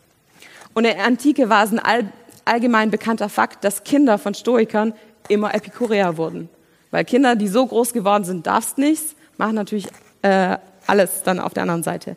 Und 0.73 0.85
in 0.85 0.95
der 0.95 1.05
Antike 1.05 1.49
war 1.49 1.63
es 1.63 1.71
ein 1.71 1.79
all, 1.79 2.11
allgemein 2.43 2.91
bekannter 2.91 3.29
Fakt, 3.29 3.63
dass 3.63 3.83
Kinder 3.83 4.17
von 4.17 4.33
Stoikern 4.33 4.93
immer 5.29 5.53
Epikureer 5.53 6.17
wurden. 6.17 6.49
Weil 6.91 7.05
Kinder, 7.05 7.35
die 7.35 7.47
so 7.47 7.65
groß 7.65 7.93
geworden 7.93 8.23
sind, 8.23 8.47
darfst 8.47 8.77
nichts, 8.77 9.15
machen 9.37 9.55
natürlich 9.55 9.87
äh, 10.21 10.57
alles 10.87 11.23
dann 11.23 11.39
auf 11.39 11.53
der 11.53 11.63
anderen 11.63 11.83
Seite. 11.83 12.15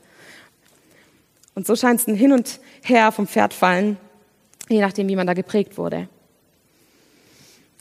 Und 1.55 1.67
so 1.67 1.75
scheint 1.77 2.01
es 2.01 2.07
ein 2.07 2.15
Hin 2.15 2.33
und 2.33 2.61
Her 2.83 3.11
vom 3.13 3.27
Pferd 3.27 3.53
fallen, 3.53 3.97
je 4.69 4.81
nachdem, 4.81 5.09
wie 5.09 5.17
man 5.17 5.27
da 5.27 5.35
geprägt 5.35 5.77
wurde. 5.77 6.09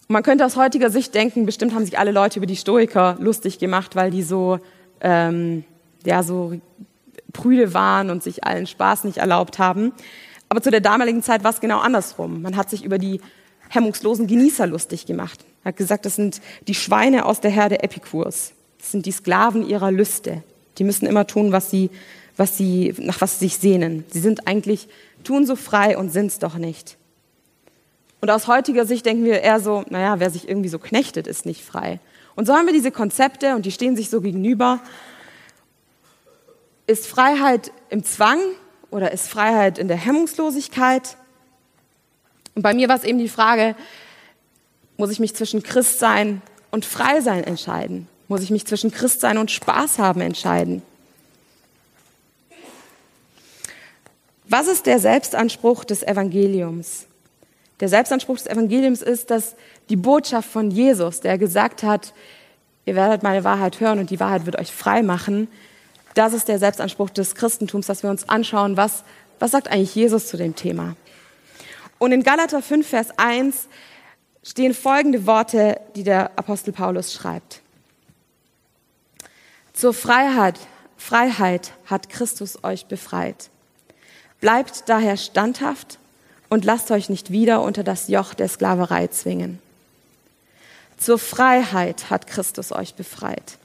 Man 0.08 0.24
könnte 0.24 0.46
aus 0.46 0.56
heutiger 0.56 0.90
Sicht 0.90 1.14
denken, 1.14 1.46
bestimmt 1.46 1.74
haben 1.74 1.86
sich 1.86 2.00
alle 2.00 2.12
Leute 2.12 2.40
über 2.40 2.46
die 2.46 2.56
Stoiker 2.56 3.18
lustig 3.20 3.60
gemacht, 3.60 3.96
weil 3.96 4.10
die 4.10 4.24
so, 4.24 4.60
ähm, 5.02 5.66
ja, 6.08 6.24
so 6.24 6.54
prüde 7.34 7.74
waren 7.74 8.10
und 8.10 8.24
sich 8.24 8.44
allen 8.46 8.66
Spaß 8.66 9.04
nicht 9.04 9.18
erlaubt 9.18 9.60
haben. 9.60 9.92
Aber 10.50 10.62
zu 10.62 10.72
der 10.72 10.80
damaligen 10.80 11.22
Zeit 11.22 11.44
war 11.44 11.52
es 11.52 11.60
genau 11.60 11.80
andersrum. 11.80 12.42
Man 12.42 12.56
hat 12.56 12.70
sich 12.70 12.84
über 12.84 12.98
die 12.98 13.20
hemmungslosen 13.70 14.26
Genießer 14.26 14.66
lustig 14.66 15.06
gemacht. 15.06 15.44
Man 15.64 15.74
hat 15.74 15.78
gesagt, 15.78 16.06
das 16.06 16.16
sind 16.16 16.42
die 16.68 16.76
Schweine 16.76 17.26
aus 17.26 17.42
der 17.42 17.52
Herde 17.52 17.84
Epikurs. 17.84 18.54
Das 18.80 18.92
sind 18.92 19.06
die 19.06 19.12
Sklaven 19.12 19.68
ihrer 19.68 19.92
Lüste. 19.92 20.44
Die 20.78 20.86
müssen 20.86 21.06
immer 21.06 21.28
tun, 21.28 21.52
was 21.52 21.70
sie, 21.70 21.90
was 22.38 22.56
sie, 22.56 22.96
nach 23.00 23.20
was 23.20 23.40
sie 23.40 23.48
sich 23.48 23.58
sehnen. 23.58 24.06
Sie 24.10 24.22
sind 24.22 24.48
eigentlich, 24.48 24.88
tun 25.26 25.46
so 25.46 25.58
frei 25.58 25.98
und 25.98 26.10
sind's 26.10 26.40
doch 26.40 26.56
nicht. 26.56 26.98
Und 28.22 28.32
aus 28.32 28.48
heutiger 28.48 28.86
Sicht 28.86 29.06
denken 29.06 29.26
wir 29.26 29.42
eher 29.42 29.60
so, 29.60 29.84
naja, 29.90 30.22
wer 30.22 30.30
sich 30.30 30.48
irgendwie 30.48 30.70
so 30.70 30.80
knechtet, 30.80 31.28
ist 31.28 31.46
nicht 31.46 31.66
frei. 31.66 32.00
Und 32.36 32.48
so 32.48 32.54
haben 32.54 32.66
wir 32.66 32.74
diese 32.74 32.92
Konzepte 32.92 33.56
und 33.56 33.66
die 33.66 33.72
stehen 33.72 33.98
sich 33.98 34.10
so 34.10 34.22
gegenüber. 34.22 34.80
Ist 36.88 37.06
Freiheit 37.06 37.72
im 37.90 38.06
Zwang 38.06 38.40
oder 38.92 39.12
ist 39.12 39.28
Freiheit 39.28 39.78
in 39.78 39.90
der 39.90 39.98
Hemmungslosigkeit? 39.98 41.18
Und 42.56 42.62
bei 42.64 42.74
mir 42.74 42.88
war 42.88 42.96
es 42.96 43.04
eben 43.04 43.20
die 43.20 43.28
Frage, 43.28 43.76
muss 44.96 45.12
ich 45.12 45.20
mich 45.20 45.36
zwischen 45.36 45.62
Christsein 45.62 46.42
und 46.72 46.86
Freisein 46.86 47.44
entscheiden? 47.44 48.08
Muss 48.30 48.42
ich 48.42 48.52
mich 48.52 48.66
zwischen 48.66 48.92
Christsein 48.92 49.38
und 49.38 49.52
Spaß 49.52 50.00
haben 50.00 50.22
entscheiden? 50.22 50.82
Was 54.46 54.68
ist 54.68 54.86
der 54.86 55.00
Selbstanspruch 55.00 55.84
des 55.84 56.04
Evangeliums? 56.04 57.06
Der 57.82 57.90
Selbstanspruch 57.90 58.38
des 58.38 58.48
Evangeliums 58.48 59.02
ist, 59.02 59.30
dass 59.30 59.56
die 59.90 59.98
Botschaft 59.98 60.50
von 60.50 60.72
Jesus, 60.72 61.20
der 61.20 61.38
gesagt 61.38 61.84
hat, 61.84 62.14
ihr 62.86 62.96
werdet 62.96 63.24
meine 63.24 63.44
Wahrheit 63.44 63.82
hören 63.82 64.00
und 64.00 64.10
die 64.10 64.22
Wahrheit 64.22 64.46
wird 64.46 64.58
euch 64.58 64.72
frei 64.72 65.04
machen, 65.04 65.50
das 66.18 66.34
ist 66.34 66.48
der 66.48 66.60
Selbstanspruch 66.60 67.12
des 67.12 67.36
Christentums, 67.36 67.86
dass 67.86 68.02
wir 68.02 68.10
uns 68.10 68.28
anschauen, 68.28 68.76
was, 68.76 69.04
was 69.40 69.52
sagt 69.52 69.68
eigentlich 69.68 69.94
Jesus 69.94 70.28
zu 70.28 70.38
dem 70.38 70.56
Thema. 70.56 70.96
Und 72.00 72.12
in 72.12 72.24
Galater 72.24 72.62
5, 72.62 72.88
Vers 72.88 73.10
1 73.18 73.68
stehen 74.44 74.74
folgende 74.74 75.26
Worte, 75.26 75.80
die 75.96 76.04
der 76.04 76.32
Apostel 76.38 76.72
Paulus 76.72 77.14
schreibt. 77.14 77.62
Zur 79.74 79.94
Freiheit, 79.94 80.60
Freiheit 80.98 81.74
hat 81.86 82.10
Christus 82.10 82.64
euch 82.64 82.88
befreit. 82.88 83.50
Bleibt 84.42 84.90
daher 84.90 85.18
standhaft 85.18 86.00
und 86.50 86.66
lasst 86.66 86.90
euch 86.90 87.10
nicht 87.10 87.32
wieder 87.32 87.62
unter 87.62 87.84
das 87.84 88.08
Joch 88.08 88.34
der 88.34 88.48
Sklaverei 88.48 89.08
zwingen. 89.08 89.60
Zur 90.98 91.20
Freiheit 91.20 92.10
hat 92.10 92.26
Christus 92.26 92.72
euch 92.72 92.96
befreit. 92.96 93.60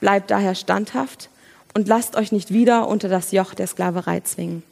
Bleibt 0.00 0.30
daher 0.30 0.54
standhaft 0.54 1.28
und 1.74 1.88
lasst 1.88 2.16
euch 2.16 2.32
nicht 2.32 2.52
wieder 2.52 2.88
unter 2.88 3.08
das 3.08 3.32
Joch 3.32 3.54
der 3.54 3.66
Sklaverei 3.66 4.20
zwingen. 4.20 4.62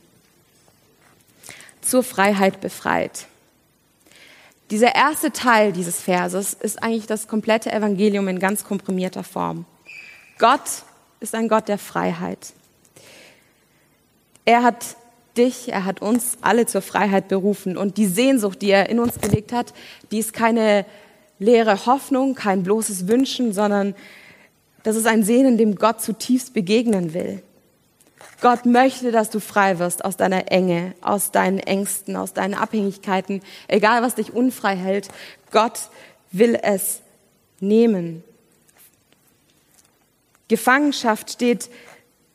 Zur 1.81 2.03
Freiheit 2.03 2.61
befreit. 2.61 3.26
Dieser 4.71 4.95
erste 4.95 5.31
Teil 5.31 5.73
dieses 5.73 6.00
Verses 6.00 6.55
ist 6.55 6.83
eigentlich 6.83 7.07
das 7.07 7.29
komplette 7.29 7.73
Evangelium 7.73 8.26
in 8.26 8.41
ganz 8.41 8.65
komprimierter 8.65 9.23
Form. 9.23 9.65
Gott 10.38 10.83
ist 11.21 11.35
ein 11.35 11.49
Gott 11.49 11.69
der 11.69 11.79
Freiheit. 11.79 12.53
Er 14.45 14.65
hat 14.65 14.97
dich, 15.37 15.73
er 15.73 15.85
hat 15.85 16.03
uns 16.03 16.38
alle 16.41 16.67
zur 16.67 16.83
Freiheit 16.83 17.29
berufen. 17.29 17.76
Und 17.76 17.97
die 17.97 18.07
Sehnsucht, 18.07 18.62
die 18.62 18.71
er 18.71 18.88
in 18.88 18.99
uns 18.99 19.21
gelegt 19.21 19.53
hat, 19.53 19.73
die 20.11 20.19
ist 20.19 20.33
keine 20.33 20.85
leere 21.38 21.87
Hoffnung, 21.87 22.35
kein 22.35 22.62
bloßes 22.62 23.09
Wünschen, 23.09 23.53
sondern 23.53 23.95
das 24.87 24.95
ist 24.95 25.09
ein 25.09 25.25
Sehnen, 25.25 25.59
dem 25.59 25.75
Gott 25.75 26.00
zutiefst 26.00 26.55
begegnen 26.55 27.12
will. 27.12 27.43
Gott 28.40 28.66
möchte, 28.66 29.11
dass 29.11 29.31
du 29.31 29.40
frei 29.40 29.81
wirst 29.81 30.05
aus 30.05 30.16
deiner 30.16 30.52
Enge, 30.52 30.95
aus 31.00 31.33
deinen 31.33 31.59
Ängsten, 31.59 32.14
aus 32.14 32.35
deinen 32.35 32.55
Abhängigkeiten, 32.55 33.43
egal 33.66 34.02
was 34.02 34.14
dich 34.14 34.33
unfrei 34.33 34.76
hält. 34.76 35.09
Gott 35.50 35.90
will 36.31 36.57
es 36.62 37.00
nehmen. 37.59 38.23
Gefangenschaft 40.47 41.33
steht 41.33 41.69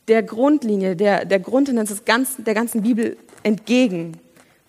der 0.10 0.22
Grundlinie, 0.22 0.98
der, 0.98 1.24
der 1.24 1.40
Grundtendenz 1.40 2.02
der 2.38 2.54
ganzen 2.54 2.82
Bibel 2.82 3.16
entgegen. 3.44 4.20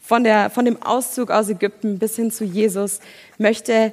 Von, 0.01 0.23
der, 0.23 0.51
von 0.51 0.67
dem 0.67 0.81
Auszug 0.81 1.33
aus 1.33 1.49
Ägypten 1.49 1.99
bis 1.99 2.15
hin 2.15 2.31
zu 2.31 2.45
Jesus 2.45 3.01
möchte 3.39 3.93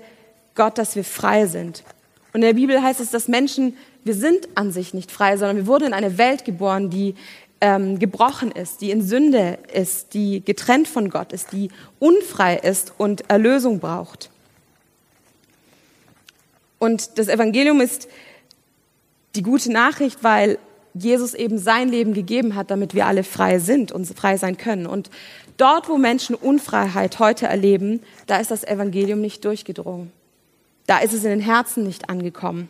Gott, 0.53 0.77
dass 0.77 0.95
wir 0.95 1.03
frei 1.03 1.47
sind. 1.47 1.83
Und 2.33 2.41
in 2.41 2.47
der 2.47 2.53
Bibel 2.53 2.81
heißt 2.81 2.99
es, 2.99 3.11
dass 3.11 3.27
Menschen 3.27 3.75
wir 4.03 4.13
sind 4.13 4.49
an 4.55 4.71
sich 4.71 4.93
nicht 4.93 5.11
frei, 5.11 5.37
sondern 5.37 5.57
wir 5.57 5.67
wurden 5.67 5.87
in 5.87 5.93
eine 5.93 6.17
Welt 6.17 6.45
geboren, 6.45 6.89
die 6.89 7.15
ähm, 7.61 7.99
gebrochen 7.99 8.51
ist, 8.51 8.81
die 8.81 8.91
in 8.91 9.01
Sünde 9.01 9.59
ist, 9.73 10.13
die 10.13 10.43
getrennt 10.43 10.87
von 10.87 11.09
Gott 11.09 11.33
ist, 11.33 11.51
die 11.51 11.69
unfrei 11.99 12.55
ist 12.57 12.93
und 12.97 13.29
Erlösung 13.29 13.79
braucht. 13.79 14.29
Und 16.79 17.17
das 17.19 17.27
Evangelium 17.27 17.81
ist 17.81 18.07
die 19.35 19.43
gute 19.43 19.71
Nachricht, 19.71 20.23
weil 20.23 20.57
Jesus 20.93 21.33
eben 21.33 21.57
sein 21.59 21.89
Leben 21.89 22.13
gegeben 22.13 22.55
hat, 22.55 22.71
damit 22.71 22.93
wir 22.93 23.05
alle 23.05 23.23
frei 23.23 23.59
sind 23.59 23.91
und 23.91 24.07
frei 24.07 24.37
sein 24.37 24.57
können. 24.57 24.87
Und 24.87 25.09
dort, 25.57 25.89
wo 25.89 25.97
Menschen 25.97 26.35
Unfreiheit 26.35 27.19
heute 27.19 27.47
erleben, 27.47 28.01
da 28.27 28.37
ist 28.37 28.49
das 28.49 28.63
Evangelium 28.63 29.19
nicht 29.19 29.43
durchgedrungen. 29.43 30.11
Da 30.89 30.97
ist 30.97 31.13
es 31.13 31.23
in 31.23 31.29
den 31.29 31.39
Herzen 31.39 31.83
nicht 31.83 32.09
angekommen. 32.09 32.67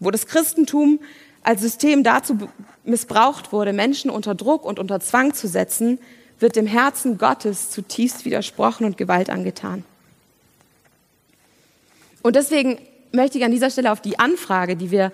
Wo 0.00 0.10
das 0.10 0.26
Christentum 0.26 0.98
als 1.42 1.60
System 1.60 2.02
dazu 2.02 2.38
missbraucht 2.84 3.52
wurde, 3.52 3.74
Menschen 3.74 4.10
unter 4.10 4.34
Druck 4.34 4.64
und 4.64 4.78
unter 4.78 4.98
Zwang 4.98 5.34
zu 5.34 5.46
setzen, 5.46 5.98
wird 6.38 6.56
dem 6.56 6.66
Herzen 6.66 7.18
Gottes 7.18 7.68
zutiefst 7.68 8.24
widersprochen 8.24 8.86
und 8.86 8.96
Gewalt 8.96 9.28
angetan. 9.28 9.84
Und 12.22 12.34
deswegen 12.34 12.78
möchte 13.12 13.36
ich 13.36 13.44
an 13.44 13.52
dieser 13.52 13.68
Stelle 13.68 13.92
auf 13.92 14.00
die 14.00 14.18
Anfrage, 14.18 14.74
die 14.74 14.90
wir 14.90 15.12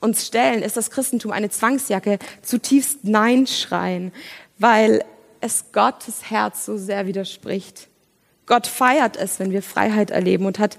uns 0.00 0.26
stellen, 0.26 0.62
ist 0.62 0.76
das 0.76 0.90
Christentum 0.90 1.32
eine 1.32 1.48
Zwangsjacke, 1.48 2.18
zutiefst 2.42 3.04
Nein 3.04 3.46
schreien, 3.46 4.12
weil 4.58 5.02
es 5.40 5.72
Gottes 5.72 6.28
Herz 6.30 6.66
so 6.66 6.76
sehr 6.76 7.06
widerspricht. 7.06 7.88
Gott 8.44 8.66
feiert 8.66 9.16
es, 9.16 9.38
wenn 9.38 9.50
wir 9.50 9.62
Freiheit 9.62 10.10
erleben 10.10 10.44
und 10.44 10.58
hat 10.58 10.76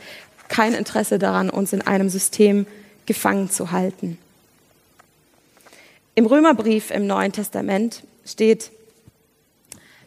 kein 0.54 0.76
Interesse 0.76 1.18
daran, 1.18 1.50
uns 1.50 1.74
in 1.74 1.82
einem 1.82 2.10
System 2.10 2.68
gefangen 3.08 3.50
zu 3.50 3.72
halten. 3.72 4.20
Im 6.14 6.28
Römerbrief 6.28 6.92
im 6.92 7.08
Neuen 7.08 7.32
Testament 7.32 8.04
steht, 8.24 8.70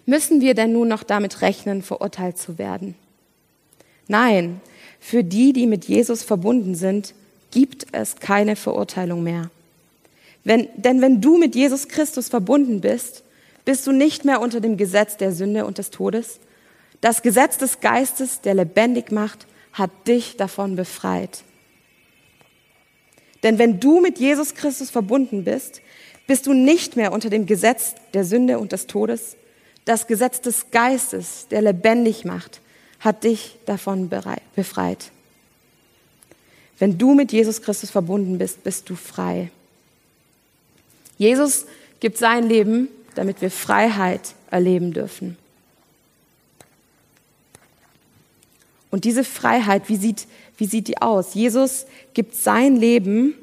müssen 0.06 0.40
wir 0.40 0.54
denn 0.54 0.72
nun 0.72 0.86
noch 0.86 1.02
damit 1.02 1.42
rechnen, 1.42 1.82
verurteilt 1.82 2.38
zu 2.38 2.58
werden? 2.58 2.94
Nein, 4.06 4.60
für 5.00 5.24
die, 5.24 5.52
die 5.52 5.66
mit 5.66 5.86
Jesus 5.86 6.22
verbunden 6.22 6.76
sind, 6.76 7.12
gibt 7.50 7.88
es 7.90 8.14
keine 8.14 8.54
Verurteilung 8.54 9.24
mehr. 9.24 9.50
Wenn, 10.44 10.68
denn 10.76 11.00
wenn 11.00 11.20
du 11.20 11.38
mit 11.38 11.56
Jesus 11.56 11.88
Christus 11.88 12.28
verbunden 12.28 12.80
bist, 12.80 13.24
bist 13.64 13.84
du 13.84 13.90
nicht 13.90 14.24
mehr 14.24 14.40
unter 14.40 14.60
dem 14.60 14.76
Gesetz 14.76 15.16
der 15.16 15.32
Sünde 15.32 15.66
und 15.66 15.78
des 15.78 15.90
Todes. 15.90 16.38
Das 17.00 17.22
Gesetz 17.22 17.58
des 17.58 17.80
Geistes, 17.80 18.42
der 18.42 18.54
lebendig 18.54 19.10
macht, 19.10 19.48
hat 19.76 19.90
dich 20.08 20.36
davon 20.36 20.74
befreit. 20.74 21.44
Denn 23.42 23.58
wenn 23.58 23.78
du 23.78 24.00
mit 24.00 24.18
Jesus 24.18 24.54
Christus 24.54 24.90
verbunden 24.90 25.44
bist, 25.44 25.82
bist 26.26 26.46
du 26.46 26.54
nicht 26.54 26.96
mehr 26.96 27.12
unter 27.12 27.30
dem 27.30 27.46
Gesetz 27.46 27.94
der 28.14 28.24
Sünde 28.24 28.58
und 28.58 28.72
des 28.72 28.86
Todes. 28.86 29.36
Das 29.84 30.06
Gesetz 30.06 30.40
des 30.40 30.70
Geistes, 30.70 31.46
der 31.50 31.60
lebendig 31.60 32.24
macht, 32.24 32.60
hat 33.00 33.22
dich 33.22 33.58
davon 33.66 34.10
befreit. 34.56 35.12
Wenn 36.78 36.98
du 36.98 37.14
mit 37.14 37.30
Jesus 37.30 37.62
Christus 37.62 37.90
verbunden 37.90 38.38
bist, 38.38 38.64
bist 38.64 38.88
du 38.88 38.96
frei. 38.96 39.50
Jesus 41.18 41.66
gibt 42.00 42.16
sein 42.16 42.48
Leben, 42.48 42.88
damit 43.14 43.40
wir 43.42 43.50
Freiheit 43.50 44.34
erleben 44.50 44.92
dürfen. 44.92 45.36
Und 48.96 49.04
diese 49.04 49.24
Freiheit, 49.24 49.90
wie 49.90 49.96
sieht, 49.96 50.26
wie 50.56 50.64
sieht 50.64 50.88
die 50.88 51.02
aus? 51.02 51.34
Jesus 51.34 51.84
gibt 52.14 52.34
sein 52.34 52.76
Leben, 52.76 53.34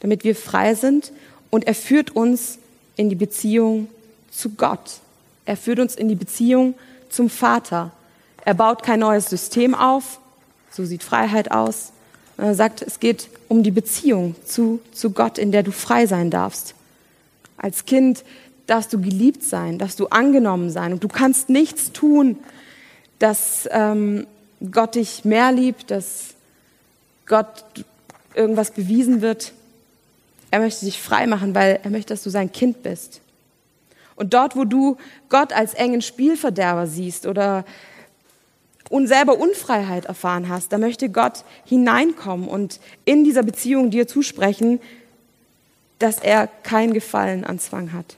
damit 0.00 0.24
wir 0.24 0.36
frei 0.36 0.74
sind 0.74 1.10
und 1.48 1.66
er 1.66 1.74
führt 1.74 2.14
uns 2.14 2.58
in 2.96 3.08
die 3.08 3.14
Beziehung 3.14 3.88
zu 4.30 4.50
Gott. 4.50 5.00
Er 5.46 5.56
führt 5.56 5.78
uns 5.78 5.94
in 5.94 6.10
die 6.10 6.14
Beziehung 6.16 6.74
zum 7.08 7.30
Vater. 7.30 7.92
Er 8.44 8.52
baut 8.52 8.82
kein 8.82 9.00
neues 9.00 9.24
System 9.30 9.74
auf, 9.74 10.20
so 10.70 10.84
sieht 10.84 11.02
Freiheit 11.02 11.50
aus, 11.50 11.92
er 12.36 12.54
sagt, 12.54 12.82
es 12.82 13.00
geht 13.00 13.30
um 13.48 13.62
die 13.62 13.70
Beziehung 13.70 14.36
zu, 14.44 14.80
zu 14.92 15.12
Gott, 15.12 15.38
in 15.38 15.50
der 15.50 15.62
du 15.62 15.72
frei 15.72 16.04
sein 16.04 16.30
darfst. 16.30 16.74
Als 17.56 17.86
Kind 17.86 18.22
darfst 18.66 18.92
du 18.92 19.00
geliebt 19.00 19.42
sein, 19.42 19.78
darfst 19.78 19.98
du 19.98 20.08
angenommen 20.08 20.68
sein 20.68 20.92
und 20.92 21.02
du 21.02 21.08
kannst 21.08 21.48
nichts 21.48 21.92
tun, 21.92 22.36
dass 23.18 23.66
ähm, 23.72 24.26
Gott 24.70 24.94
dich 24.94 25.24
mehr 25.24 25.52
liebt, 25.52 25.90
dass 25.90 26.34
Gott 27.26 27.64
irgendwas 28.34 28.70
bewiesen 28.70 29.20
wird. 29.20 29.52
Er 30.50 30.60
möchte 30.60 30.84
dich 30.84 31.00
frei 31.00 31.26
machen, 31.26 31.54
weil 31.54 31.80
er 31.82 31.90
möchte, 31.90 32.14
dass 32.14 32.22
du 32.22 32.30
sein 32.30 32.52
Kind 32.52 32.82
bist. 32.82 33.20
Und 34.14 34.32
dort, 34.32 34.56
wo 34.56 34.64
du 34.64 34.96
Gott 35.28 35.52
als 35.52 35.74
engen 35.74 36.00
Spielverderber 36.00 36.86
siehst 36.86 37.26
oder 37.26 37.64
und 38.88 39.08
selber 39.08 39.38
Unfreiheit 39.38 40.04
erfahren 40.04 40.48
hast, 40.48 40.72
da 40.72 40.78
möchte 40.78 41.08
Gott 41.08 41.44
hineinkommen 41.64 42.48
und 42.48 42.80
in 43.04 43.24
dieser 43.24 43.42
Beziehung 43.42 43.90
dir 43.90 44.06
zusprechen, 44.06 44.80
dass 45.98 46.18
er 46.18 46.46
kein 46.62 46.92
Gefallen 46.94 47.44
an 47.44 47.58
Zwang 47.58 47.92
hat. 47.92 48.16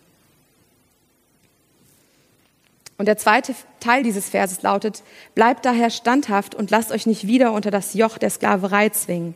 Und 2.98 3.06
der 3.06 3.16
zweite 3.16 3.54
Teil 3.78 4.02
dieses 4.02 4.28
Verses 4.28 4.62
lautet, 4.62 5.04
bleibt 5.36 5.64
daher 5.64 5.88
standhaft 5.88 6.56
und 6.56 6.70
lasst 6.70 6.90
euch 6.90 7.06
nicht 7.06 7.28
wieder 7.28 7.52
unter 7.52 7.70
das 7.70 7.94
Joch 7.94 8.18
der 8.18 8.28
Sklaverei 8.28 8.88
zwingen. 8.88 9.34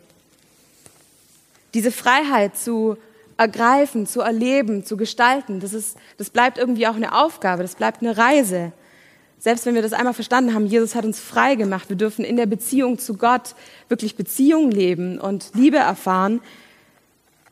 Diese 1.72 1.92
Freiheit 1.92 2.56
zu 2.56 2.98
ergreifen, 3.36 4.06
zu 4.06 4.20
erleben, 4.20 4.84
zu 4.84 4.96
gestalten, 4.96 5.60
das, 5.60 5.72
ist, 5.72 5.96
das 6.18 6.30
bleibt 6.30 6.58
irgendwie 6.58 6.88
auch 6.88 6.96
eine 6.96 7.14
Aufgabe, 7.14 7.62
das 7.62 7.76
bleibt 7.76 8.02
eine 8.02 8.16
Reise. 8.18 8.72
Selbst 9.38 9.64
wenn 9.64 9.74
wir 9.74 9.82
das 9.82 9.92
einmal 9.92 10.12
verstanden 10.12 10.54
haben, 10.54 10.66
Jesus 10.66 10.94
hat 10.94 11.04
uns 11.04 11.18
frei 11.18 11.54
gemacht, 11.54 11.88
wir 11.88 11.96
dürfen 11.96 12.24
in 12.24 12.36
der 12.36 12.46
Beziehung 12.46 12.98
zu 12.98 13.16
Gott 13.16 13.54
wirklich 13.88 14.16
Beziehung 14.16 14.70
leben 14.70 15.18
und 15.18 15.50
Liebe 15.54 15.78
erfahren, 15.78 16.40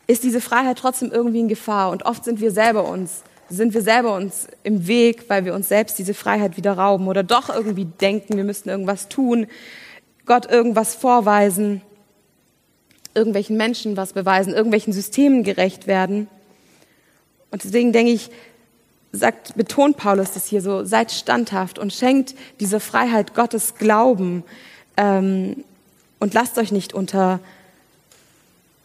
ist 0.07 0.25
diese 0.25 0.40
Freiheit 0.40 0.79
trotzdem 0.79 1.12
irgendwie 1.12 1.40
in 1.40 1.49
Gefahr. 1.49 1.90
Und 1.90 2.05
oft 2.05 2.25
sind 2.25 2.40
wir 2.40 2.51
selber 2.51 2.85
uns, 2.85 3.23
sind 3.50 3.74
wir 3.74 3.82
selber 3.82 4.14
uns 4.14 4.46
im 4.62 4.86
Weg, 4.86 5.24
weil 5.28 5.44
wir 5.44 5.54
uns 5.54 5.68
selbst 5.68 5.98
diese 5.98 6.14
Freiheit 6.14 6.56
wieder 6.56 6.72
rauben 6.72 7.08
oder 7.08 7.22
doch 7.22 7.48
irgendwie 7.48 7.84
denken, 7.84 8.36
wir 8.36 8.44
müssten 8.44 8.68
irgendwas 8.68 9.08
tun, 9.08 9.46
Gott 10.24 10.50
irgendwas 10.50 10.94
vorweisen, 10.94 11.82
irgendwelchen 13.14 13.56
Menschen 13.56 13.96
was 13.96 14.12
beweisen, 14.12 14.54
irgendwelchen 14.54 14.92
Systemen 14.92 15.42
gerecht 15.42 15.88
werden. 15.88 16.28
Und 17.50 17.64
deswegen 17.64 17.92
denke 17.92 18.12
ich, 18.12 18.30
sagt, 19.12 19.56
betont 19.56 19.96
Paulus 19.96 20.32
das 20.32 20.46
hier 20.46 20.62
so, 20.62 20.84
seid 20.84 21.10
standhaft 21.10 21.80
und 21.80 21.92
schenkt 21.92 22.36
diese 22.60 22.78
Freiheit 22.78 23.34
Gottes 23.34 23.74
Glauben 23.74 24.44
ähm, 24.96 25.64
und 26.20 26.32
lasst 26.34 26.58
euch 26.58 26.70
nicht 26.70 26.94
unter 26.94 27.40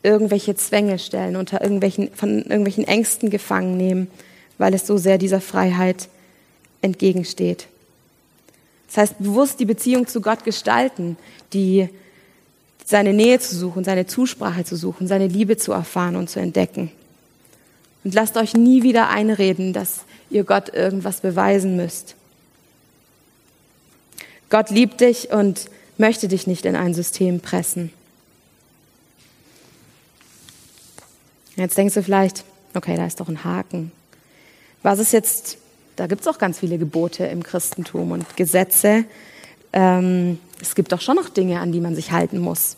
irgendwelche 0.02 0.56
Zwänge 0.56 0.98
stellen, 0.98 1.36
unter 1.36 1.62
irgendwelchen, 1.62 2.12
von 2.14 2.40
irgendwelchen 2.40 2.88
Ängsten 2.88 3.30
gefangen 3.30 3.78
nehmen, 3.78 4.08
weil 4.58 4.74
es 4.74 4.88
so 4.88 4.98
sehr 4.98 5.18
dieser 5.18 5.42
Freiheit 5.42 6.10
entgegensteht. 6.82 7.68
Das 8.88 8.98
heißt, 8.98 9.20
bewusst 9.20 9.60
die 9.60 9.66
Beziehung 9.66 10.08
zu 10.08 10.22
Gott 10.22 10.44
gestalten, 10.44 11.18
die 11.54 11.90
seine 12.86 13.14
Nähe 13.14 13.40
zu 13.40 13.56
suchen, 13.56 13.84
seine 13.84 14.06
Zusprache 14.06 14.64
zu 14.64 14.76
suchen, 14.76 15.08
seine 15.08 15.28
Liebe 15.28 15.58
zu 15.58 15.72
erfahren 15.72 16.16
und 16.16 16.30
zu 16.30 16.40
entdecken. 16.40 16.92
Und 18.04 18.14
lasst 18.14 18.38
euch 18.38 18.54
nie 18.54 18.84
wieder 18.84 19.10
einreden, 19.10 19.74
dass 19.74 20.06
ihr 20.30 20.44
Gott 20.44 20.70
irgendwas 20.70 21.22
beweisen 21.22 21.76
müsst. 21.76 22.16
Gott 24.52 24.70
liebt 24.70 25.02
dich 25.02 25.32
und 25.32 25.66
möchte 25.98 26.28
dich 26.28 26.46
nicht 26.46 26.66
in 26.66 26.76
ein 26.76 26.94
System 26.94 27.40
pressen. 27.40 27.92
Jetzt 31.56 31.78
denkst 31.78 31.96
du 31.96 32.04
vielleicht, 32.04 32.44
okay, 32.76 32.96
da 32.96 33.08
ist 33.08 33.20
doch 33.20 33.30
ein 33.30 33.44
Haken. 33.44 33.92
Was 34.86 35.00
ist 35.00 35.14
jetzt, 35.14 35.58
da 35.96 36.06
gibt 36.06 36.22
es 36.22 36.28
auch 36.28 36.38
ganz 36.38 36.60
viele 36.60 36.78
Gebote 36.78 37.26
im 37.26 37.42
Christentum 37.42 38.12
und 38.12 38.38
Gesetze. 38.38 39.06
Ähm, 39.74 40.38
es 40.62 40.76
gibt 40.76 40.92
doch 40.92 41.02
schon 41.02 41.16
noch 41.16 41.28
Dinge, 41.28 41.60
an 41.60 41.72
die 41.72 41.80
man 41.80 41.96
sich 41.96 42.12
halten 42.12 42.38
muss. 42.38 42.78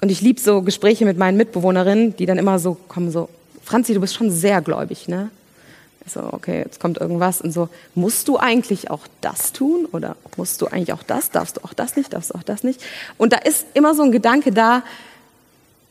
Und 0.00 0.08
ich 0.10 0.22
liebe 0.22 0.40
so 0.40 0.62
Gespräche 0.62 1.04
mit 1.04 1.18
meinen 1.18 1.36
Mitbewohnerinnen, 1.36 2.16
die 2.16 2.24
dann 2.24 2.38
immer 2.38 2.58
so 2.58 2.72
kommen, 2.88 3.10
so, 3.10 3.28
Franzi, 3.62 3.92
du 3.92 4.00
bist 4.00 4.14
schon 4.14 4.30
sehr 4.30 4.62
gläubig, 4.62 5.08
ne? 5.08 5.28
so, 6.06 6.22
okay, 6.32 6.60
jetzt 6.60 6.80
kommt 6.80 6.96
irgendwas 6.96 7.42
und 7.42 7.52
so, 7.52 7.68
musst 7.94 8.26
du 8.28 8.38
eigentlich 8.38 8.90
auch 8.90 9.06
das 9.20 9.52
tun 9.52 9.86
oder 9.92 10.16
musst 10.38 10.62
du 10.62 10.68
eigentlich 10.68 10.94
auch 10.94 11.02
das, 11.02 11.32
darfst 11.32 11.58
du 11.58 11.64
auch 11.64 11.74
das 11.74 11.96
nicht, 11.96 12.14
darfst 12.14 12.30
du 12.30 12.36
auch 12.36 12.42
das 12.42 12.64
nicht? 12.64 12.82
Und 13.18 13.34
da 13.34 13.36
ist 13.36 13.66
immer 13.74 13.94
so 13.94 14.02
ein 14.02 14.10
Gedanke 14.10 14.52
da, 14.52 14.84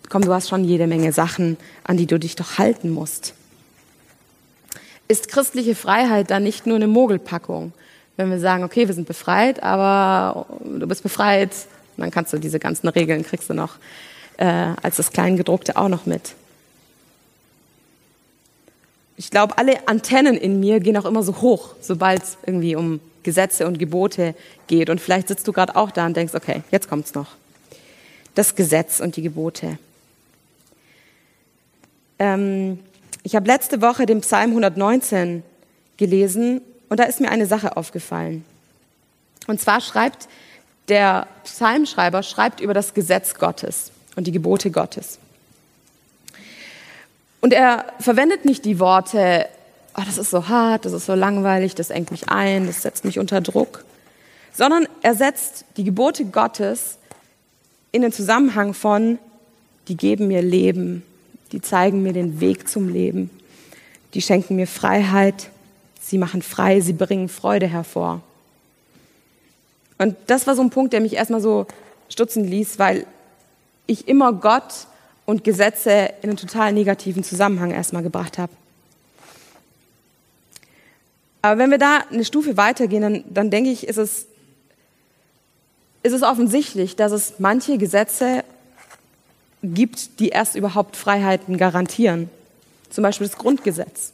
komm, 0.10 0.24
du 0.24 0.34
hast 0.34 0.50
schon 0.50 0.64
jede 0.64 0.88
Menge 0.88 1.14
Sachen, 1.14 1.56
an 1.84 1.98
die 1.98 2.08
du 2.08 2.18
dich 2.18 2.36
doch 2.36 2.58
halten 2.58 2.90
musst. 2.90 3.36
Ist 5.14 5.28
christliche 5.28 5.76
Freiheit 5.76 6.32
dann 6.32 6.42
nicht 6.42 6.66
nur 6.66 6.78
eine 6.78 6.88
Mogelpackung? 6.88 7.72
Wenn 8.18 8.32
wir 8.32 8.40
sagen, 8.40 8.64
okay, 8.64 8.88
wir 8.88 8.96
sind 8.96 9.08
befreit, 9.08 9.62
aber 9.62 10.48
du 10.64 10.88
bist 10.88 11.04
befreit, 11.04 11.52
dann 11.98 12.10
kannst 12.10 12.34
du 12.34 12.40
diese 12.40 12.58
ganzen 12.58 12.88
Regeln, 12.88 13.24
kriegst 13.24 13.48
du 13.48 13.54
noch. 13.54 13.78
äh, 14.38 14.74
als 14.82 14.98
das 14.98 15.12
Kleingedruckte 15.12 15.78
auch 15.78 15.90
noch 15.90 16.06
mit. 16.06 16.34
Ich 19.16 19.30
glaube, 19.30 19.58
alle 19.58 19.88
Antennen 19.88 20.36
in 20.36 20.60
mir 20.60 20.80
gehen 20.80 20.98
auch 20.98 21.06
immer 21.06 21.24
so 21.24 21.42
hoch, 21.42 21.76
sobald 21.82 22.24
es 22.24 22.38
irgendwie 22.46 22.76
um 22.76 23.00
Gesetze 23.22 23.68
und 23.68 23.78
Gebote 23.78 24.36
geht. 24.68 24.90
Und 24.90 25.00
vielleicht 25.00 25.28
sitzt 25.28 25.48
du 25.48 25.54
gerade 25.54 25.76
auch 25.76 25.92
da 25.92 26.06
und 26.06 26.18
denkst, 26.18 26.34
okay, 26.34 26.64
jetzt 26.72 26.90
kommt's 26.90 27.14
noch. 27.14 27.28
Das 28.36 28.56
Gesetz 28.56 29.00
und 29.00 29.16
die 29.16 29.22
Gebote. 29.22 29.78
Ähm, 32.18 32.80
ich 33.24 33.36
habe 33.36 33.48
letzte 33.48 33.82
Woche 33.82 34.06
den 34.06 34.22
Psalm 34.22 34.52
119 34.52 35.44
gelesen 35.98 36.62
und 36.90 37.00
da 37.00 37.04
ist 37.04 37.22
mir 37.22 37.30
eine 37.30 37.46
Sache 37.46 37.78
aufgefallen. 37.78 38.46
Und 39.48 39.60
zwar 39.60 39.82
schreibt 39.82 40.28
der 40.90 41.28
Psalmschreiber 41.46 42.24
schreibt 42.24 42.60
über 42.60 42.74
das 42.74 42.94
Gesetz 42.94 43.36
Gottes 43.36 43.92
und 44.16 44.28
die 44.28 44.32
Gebote 44.32 44.70
Gottes. 44.70 45.18
Und 47.40 47.54
er 47.54 47.86
verwendet 48.00 48.46
nicht 48.46 48.66
die 48.66 48.80
Worte, 48.80 49.48
oh, 49.96 50.02
das 50.06 50.18
ist 50.18 50.30
so 50.30 50.48
hart, 50.48 50.86
das 50.86 50.94
ist 50.94 51.06
so 51.06 51.14
langweilig, 51.14 51.76
das 51.76 51.90
engt 51.90 52.12
mich 52.12 52.30
ein, 52.30 52.68
das 52.68 52.82
setzt 52.82 53.06
mich 53.06 53.20
unter 53.20 53.42
Druck, 53.42 53.84
sondern 54.54 54.88
er 55.02 55.16
setzt 55.16 55.66
die 55.78 55.84
Gebote 55.84 56.26
Gottes 56.26 56.98
in 57.92 58.02
den 58.02 58.12
Zusammenhang 58.12 58.74
von, 58.74 59.20
die 59.88 59.98
geben 59.98 60.28
mir 60.28 60.42
Leben, 60.42 61.04
die 61.54 61.62
zeigen 61.62 62.04
mir 62.04 62.14
den 62.14 62.42
Weg 62.42 62.68
zum 62.68 62.90
Leben, 62.90 63.30
die 64.14 64.22
schenken 64.22 64.56
mir 64.56 64.68
Freiheit, 64.68 65.50
sie 66.02 66.18
machen 66.18 66.42
frei, 66.42 66.82
sie 66.82 66.94
bringen 66.94 67.30
Freude 67.30 67.68
hervor. 67.68 68.22
Und 70.00 70.18
das 70.28 70.48
war 70.48 70.56
so 70.56 70.62
ein 70.64 70.72
Punkt, 70.72 70.94
der 70.94 71.00
mich 71.00 71.14
erstmal 71.14 71.42
so 71.42 71.68
stutzen 72.10 72.44
ließ, 72.44 72.80
weil 72.80 73.06
ich 73.86 74.08
immer 74.08 74.34
Gott 74.34 74.88
und 75.26 75.44
Gesetze 75.44 76.10
in 76.22 76.30
einen 76.30 76.38
total 76.38 76.74
negativen 76.74 77.24
Zusammenhang 77.24 77.72
erstmal 77.72 78.04
gebracht 78.04 78.38
habe. 78.38 78.52
Aber 81.44 81.60
wenn 81.60 81.70
wir 81.70 81.78
da 81.78 82.00
eine 82.10 82.26
Stufe 82.26 82.58
weitergehen, 82.58 83.02
dann, 83.02 83.24
dann 83.30 83.50
denke 83.52 83.70
ich, 83.70 83.88
ist 83.88 83.98
es, 83.98 84.26
ist 86.02 86.14
es 86.14 86.24
offensichtlich, 86.24 86.96
dass 86.96 87.12
es 87.12 87.36
manche 87.38 87.78
Gesetze 87.78 88.44
gibt, 89.64 90.20
die 90.20 90.30
erst 90.30 90.56
überhaupt 90.56 90.96
Freiheiten 90.96 91.58
garantieren. 91.58 92.30
Zum 92.90 93.02
Beispiel 93.02 93.28
das 93.28 93.38
Grundgesetz, 93.38 94.14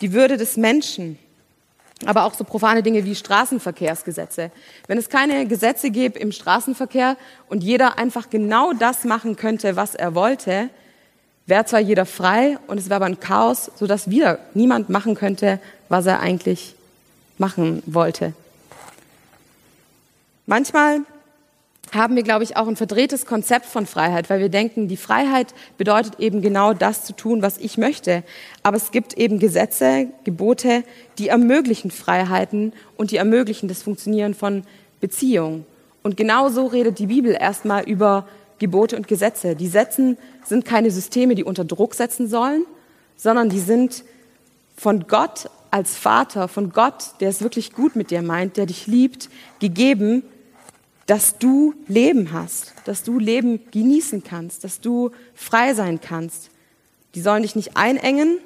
die 0.00 0.12
Würde 0.12 0.36
des 0.36 0.56
Menschen, 0.56 1.18
aber 2.06 2.24
auch 2.24 2.34
so 2.34 2.44
profane 2.44 2.82
Dinge 2.82 3.04
wie 3.04 3.14
Straßenverkehrsgesetze. 3.14 4.50
Wenn 4.86 4.98
es 4.98 5.08
keine 5.08 5.46
Gesetze 5.46 5.90
gäbe 5.90 6.18
im 6.18 6.32
Straßenverkehr 6.32 7.16
und 7.48 7.62
jeder 7.62 7.98
einfach 7.98 8.30
genau 8.30 8.72
das 8.72 9.04
machen 9.04 9.36
könnte, 9.36 9.76
was 9.76 9.94
er 9.94 10.14
wollte, 10.14 10.70
wäre 11.46 11.64
zwar 11.64 11.80
jeder 11.80 12.06
frei 12.06 12.58
und 12.66 12.78
es 12.78 12.86
wäre 12.86 12.96
aber 12.96 13.06
ein 13.06 13.20
Chaos, 13.20 13.70
sodass 13.76 14.10
wieder 14.10 14.38
niemand 14.54 14.90
machen 14.90 15.14
könnte, 15.14 15.60
was 15.88 16.06
er 16.06 16.20
eigentlich 16.20 16.74
machen 17.36 17.82
wollte. 17.86 18.32
Manchmal 20.46 21.00
haben 21.92 22.16
wir, 22.16 22.22
glaube 22.22 22.44
ich, 22.44 22.56
auch 22.56 22.68
ein 22.68 22.76
verdrehtes 22.76 23.26
Konzept 23.26 23.66
von 23.66 23.86
Freiheit, 23.86 24.30
weil 24.30 24.40
wir 24.40 24.48
denken, 24.48 24.88
die 24.88 24.96
Freiheit 24.96 25.54
bedeutet 25.76 26.20
eben 26.20 26.42
genau 26.42 26.74
das 26.74 27.04
zu 27.04 27.14
tun, 27.14 27.42
was 27.42 27.58
ich 27.58 27.78
möchte. 27.78 28.22
Aber 28.62 28.76
es 28.76 28.90
gibt 28.90 29.14
eben 29.14 29.38
Gesetze, 29.38 30.08
Gebote, 30.24 30.84
die 31.18 31.28
ermöglichen 31.28 31.90
Freiheiten 31.90 32.72
und 32.96 33.10
die 33.10 33.16
ermöglichen 33.16 33.68
das 33.68 33.82
Funktionieren 33.82 34.34
von 34.34 34.64
Beziehungen. 35.00 35.66
Und 36.02 36.16
genau 36.16 36.48
so 36.48 36.66
redet 36.66 36.98
die 36.98 37.06
Bibel 37.06 37.36
erstmal 37.38 37.84
über 37.84 38.26
Gebote 38.58 38.96
und 38.96 39.08
Gesetze. 39.08 39.54
Die 39.54 39.68
Sätzen 39.68 40.16
sind 40.44 40.64
keine 40.64 40.90
Systeme, 40.90 41.34
die 41.34 41.44
unter 41.44 41.64
Druck 41.64 41.94
setzen 41.94 42.28
sollen, 42.28 42.64
sondern 43.16 43.48
die 43.48 43.60
sind 43.60 44.04
von 44.76 45.06
Gott 45.06 45.50
als 45.70 45.96
Vater, 45.96 46.48
von 46.48 46.70
Gott, 46.70 47.12
der 47.20 47.28
es 47.28 47.42
wirklich 47.42 47.72
gut 47.72 47.96
mit 47.96 48.10
dir 48.10 48.22
meint, 48.22 48.56
der 48.56 48.66
dich 48.66 48.86
liebt, 48.86 49.28
gegeben, 49.60 50.22
dass 51.08 51.38
du 51.38 51.74
Leben 51.88 52.32
hast, 52.32 52.74
dass 52.84 53.02
du 53.02 53.18
Leben 53.18 53.60
genießen 53.70 54.22
kannst, 54.22 54.62
dass 54.62 54.80
du 54.80 55.10
frei 55.34 55.72
sein 55.72 56.02
kannst. 56.02 56.50
Die 57.14 57.22
sollen 57.22 57.42
dich 57.42 57.56
nicht 57.56 57.78
einengen, 57.78 58.38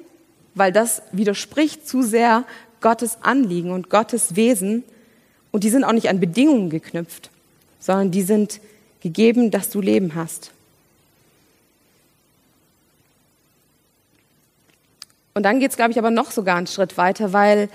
weil 0.55 0.71
das 0.71 1.01
widerspricht 1.11 1.85
zu 1.85 2.03
sehr 2.03 2.45
Gottes 2.79 3.17
Anliegen 3.21 3.71
und 3.71 3.89
Gottes 3.89 4.37
Wesen. 4.37 4.85
Und 5.51 5.65
die 5.65 5.69
sind 5.69 5.83
auch 5.83 5.91
nicht 5.91 6.07
an 6.07 6.21
Bedingungen 6.21 6.69
geknüpft, 6.69 7.31
sondern 7.81 8.11
die 8.11 8.21
sind 8.21 8.61
gegeben, 9.01 9.51
dass 9.51 9.69
du 9.69 9.81
Leben 9.81 10.15
hast. 10.15 10.51
Und 15.33 15.43
dann 15.43 15.59
geht 15.59 15.71
es, 15.71 15.75
glaube 15.75 15.91
ich, 15.91 15.99
aber 15.99 16.11
noch 16.11 16.31
sogar 16.31 16.55
einen 16.55 16.67
Schritt 16.67 16.95
weiter, 16.97 17.33
weil 17.33 17.67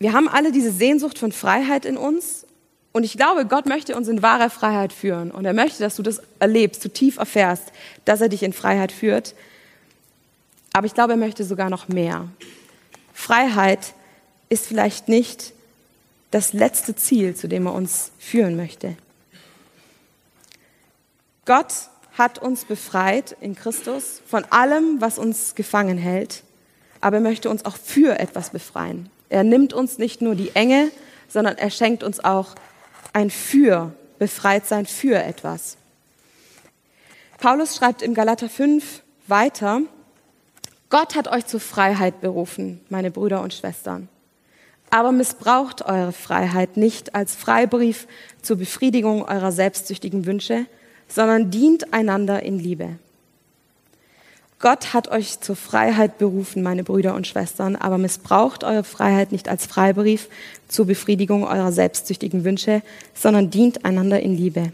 wir 0.00 0.12
haben 0.12 0.28
alle 0.28 0.52
diese 0.52 0.70
Sehnsucht 0.70 1.18
von 1.18 1.32
Freiheit 1.32 1.86
in 1.86 1.96
uns 1.96 2.44
und 2.92 3.04
ich 3.04 3.16
glaube, 3.16 3.46
Gott 3.46 3.66
möchte 3.66 3.96
uns 3.96 4.08
in 4.08 4.22
wahre 4.22 4.50
Freiheit 4.50 4.92
führen. 4.92 5.30
Und 5.30 5.46
er 5.46 5.54
möchte, 5.54 5.82
dass 5.82 5.96
du 5.96 6.02
das 6.02 6.20
erlebst, 6.38 6.84
du 6.84 6.90
tief 6.90 7.16
erfährst, 7.16 7.72
dass 8.04 8.20
er 8.20 8.28
dich 8.28 8.42
in 8.42 8.52
Freiheit 8.52 8.92
führt. 8.92 9.34
Aber 10.74 10.86
ich 10.86 10.94
glaube, 10.94 11.14
er 11.14 11.18
möchte 11.18 11.44
sogar 11.44 11.70
noch 11.70 11.88
mehr. 11.88 12.28
Freiheit 13.14 13.94
ist 14.50 14.66
vielleicht 14.66 15.08
nicht 15.08 15.52
das 16.30 16.52
letzte 16.52 16.94
Ziel, 16.94 17.34
zu 17.34 17.48
dem 17.48 17.66
er 17.66 17.72
uns 17.72 18.10
führen 18.18 18.56
möchte. 18.56 18.96
Gott 21.46 21.72
hat 22.16 22.38
uns 22.38 22.66
befreit 22.66 23.36
in 23.40 23.54
Christus 23.54 24.20
von 24.26 24.44
allem, 24.50 25.00
was 25.00 25.18
uns 25.18 25.54
gefangen 25.54 25.96
hält, 25.96 26.42
aber 27.00 27.16
er 27.16 27.22
möchte 27.22 27.48
uns 27.48 27.64
auch 27.64 27.76
für 27.76 28.18
etwas 28.18 28.50
befreien. 28.50 29.10
Er 29.30 29.44
nimmt 29.44 29.72
uns 29.72 29.98
nicht 29.98 30.20
nur 30.20 30.34
die 30.34 30.54
Enge, 30.54 30.90
sondern 31.28 31.56
er 31.56 31.70
schenkt 31.70 32.02
uns 32.02 32.20
auch 32.20 32.54
ein 33.12 33.30
Für, 33.30 33.92
befreit 34.18 34.66
sein 34.66 34.86
für 34.86 35.22
etwas. 35.22 35.76
Paulus 37.38 37.76
schreibt 37.76 38.02
im 38.02 38.14
Galater 38.14 38.48
5 38.48 39.02
weiter, 39.26 39.82
Gott 40.90 41.16
hat 41.16 41.28
euch 41.28 41.46
zur 41.46 41.60
Freiheit 41.60 42.20
berufen, 42.20 42.80
meine 42.88 43.10
Brüder 43.10 43.40
und 43.40 43.54
Schwestern. 43.54 44.08
Aber 44.90 45.10
missbraucht 45.10 45.82
eure 45.82 46.12
Freiheit 46.12 46.76
nicht 46.76 47.14
als 47.14 47.34
Freibrief 47.34 48.06
zur 48.42 48.58
Befriedigung 48.58 49.24
eurer 49.24 49.50
selbstsüchtigen 49.50 50.26
Wünsche, 50.26 50.66
sondern 51.08 51.50
dient 51.50 51.94
einander 51.94 52.42
in 52.42 52.58
Liebe. 52.58 52.98
Gott 54.62 54.94
hat 54.94 55.08
euch 55.08 55.40
zur 55.40 55.56
Freiheit 55.56 56.18
berufen, 56.18 56.62
meine 56.62 56.84
Brüder 56.84 57.16
und 57.16 57.26
Schwestern, 57.26 57.74
aber 57.74 57.98
missbraucht 57.98 58.62
eure 58.62 58.84
Freiheit 58.84 59.32
nicht 59.32 59.48
als 59.48 59.66
Freibrief 59.66 60.28
zur 60.68 60.86
Befriedigung 60.86 61.42
eurer 61.42 61.72
selbstsüchtigen 61.72 62.44
Wünsche, 62.44 62.80
sondern 63.12 63.50
dient 63.50 63.84
einander 63.84 64.20
in 64.20 64.36
Liebe. 64.36 64.70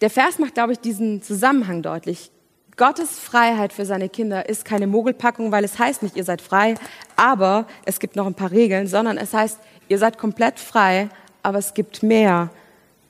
Der 0.00 0.10
Vers 0.10 0.38
macht, 0.38 0.54
glaube 0.54 0.74
ich, 0.74 0.78
diesen 0.78 1.22
Zusammenhang 1.24 1.82
deutlich. 1.82 2.30
Gottes 2.76 3.18
Freiheit 3.18 3.72
für 3.72 3.84
seine 3.84 4.08
Kinder 4.08 4.48
ist 4.48 4.64
keine 4.64 4.86
Mogelpackung, 4.86 5.50
weil 5.50 5.64
es 5.64 5.76
heißt 5.80 6.04
nicht, 6.04 6.16
ihr 6.16 6.22
seid 6.22 6.40
frei, 6.40 6.76
aber 7.16 7.66
es 7.84 7.98
gibt 7.98 8.14
noch 8.14 8.26
ein 8.26 8.34
paar 8.34 8.52
Regeln, 8.52 8.86
sondern 8.86 9.18
es 9.18 9.34
heißt, 9.34 9.58
ihr 9.88 9.98
seid 9.98 10.18
komplett 10.18 10.60
frei, 10.60 11.08
aber 11.42 11.58
es 11.58 11.74
gibt 11.74 12.04
mehr 12.04 12.50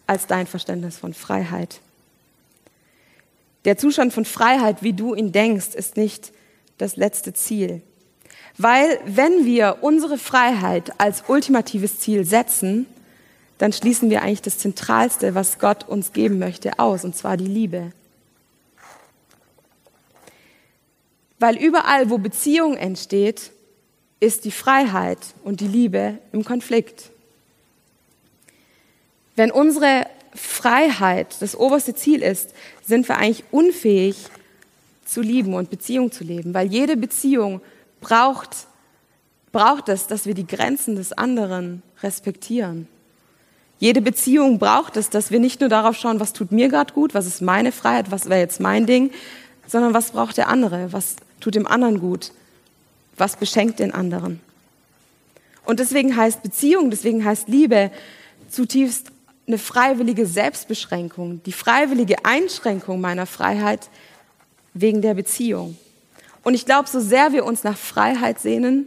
als 0.09 0.27
dein 0.27 0.49
Verständnis 0.49 0.99
von 0.99 1.15
Freiheit. 1.15 1.81
Der 3.65 3.77
Zustand 3.77 4.13
von 4.13 4.25
Freiheit, 4.25 4.83
wie 4.83 4.95
du 4.95 5.15
ihn 5.15 5.31
denkst, 5.31 5.75
ist 5.75 5.97
nicht 5.97 6.33
das 6.79 6.97
letzte 6.97 7.35
Ziel. 7.35 7.83
Weil 8.57 8.99
wenn 9.05 9.45
wir 9.45 9.79
unsere 9.83 10.19
Freiheit 10.19 10.99
als 10.99 11.25
ultimatives 11.29 12.01
Ziel 12.01 12.25
setzen, 12.25 12.87
dann 13.59 13.73
schließen 13.73 14.09
wir 14.09 14.23
eigentlich 14.23 14.43
das 14.43 14.59
Zentralste, 14.59 15.35
was 15.35 15.59
Gott 15.59 15.87
uns 15.87 16.13
geben 16.13 16.39
möchte, 16.39 16.79
aus, 16.79 17.05
und 17.05 17.15
zwar 17.15 17.37
die 17.37 17.47
Liebe. 17.47 17.93
Weil 21.39 21.57
überall, 21.57 22.09
wo 22.11 22.19
Beziehung 22.19 22.77
entsteht, 22.77 23.51
ist 24.21 24.45
die 24.45 24.51
Freiheit 24.51 25.19
und 25.45 25.61
die 25.61 25.69
Liebe 25.69 26.19
im 26.33 26.45
Konflikt. 26.45 27.11
Wenn 29.39 29.53
unsere 29.53 30.05
Freiheit 30.35 31.37
das 31.39 31.55
oberste 31.55 31.95
Ziel 31.95 32.23
ist, 32.23 32.51
sind 32.85 33.09
wir 33.09 33.19
eigentlich 33.19 33.45
unfähig 33.53 34.17
zu 35.05 35.21
lieben 35.21 35.55
und 35.55 35.71
Beziehung 35.71 36.11
zu 36.11 36.25
leben, 36.25 36.55
weil 36.55 36.67
jede 36.67 36.97
Beziehung 36.97 37.61
braucht, 38.01 38.51
braucht 39.53 39.89
es, 39.91 40.09
dass 40.09 40.27
wir 40.27 40.35
die 40.35 40.47
Grenzen 40.47 40.97
des 40.97 41.13
anderen 41.13 41.85
respektieren. 42.03 42.89
Jede 43.79 44.03
Beziehung 44.03 44.59
braucht 44.59 44.97
es, 44.97 45.09
dass 45.09 45.31
wir 45.31 45.39
nicht 45.39 45.61
nur 45.61 45.69
darauf 45.69 45.97
schauen, 45.97 46.19
was 46.19 46.33
tut 46.33 46.51
mir 46.51 46.69
gerade 46.69 46.93
gut, 46.93 47.15
was 47.15 47.27
ist 47.27 47.41
meine 47.41 47.71
Freiheit, 47.71 48.11
was 48.11 48.29
wäre 48.29 48.41
jetzt 48.41 48.59
mein 48.59 48.87
Ding, 48.87 49.13
sondern 49.69 49.95
was 49.95 50.11
braucht 50.11 50.37
der 50.37 50.49
andere, 50.49 50.93
was 50.93 51.15
tut 51.39 51.55
dem 51.55 51.69
anderen 51.69 52.01
gut, 52.01 52.33
was 53.17 53.37
beschenkt 53.37 53.79
den 53.79 53.95
anderen. 53.95 54.41
Und 55.65 55.79
deswegen 55.79 56.17
heißt 56.17 56.43
Beziehung, 56.43 56.91
deswegen 56.91 57.25
heißt 57.25 57.49
Liebe, 57.49 57.93
zutiefst 58.51 59.13
eine 59.49 59.59
freiwillige 59.59 60.27
Selbstbeschränkung, 60.27 61.43
die 61.43 61.53
freiwillige 61.53 62.25
Einschränkung 62.25 63.01
meiner 63.01 63.27
Freiheit 63.27 63.89
wegen 64.75 65.03
der 65.03 65.15
Beziehung. 65.15 65.77
Und 66.45 66.55
ich 66.55 66.67
glaube, 66.67 66.89
so 66.89 67.01
sehr 67.01 67.33
wir 67.33 67.45
uns 67.45 67.65
nach 67.65 67.77
Freiheit 67.77 68.39
sehnen, 68.39 68.87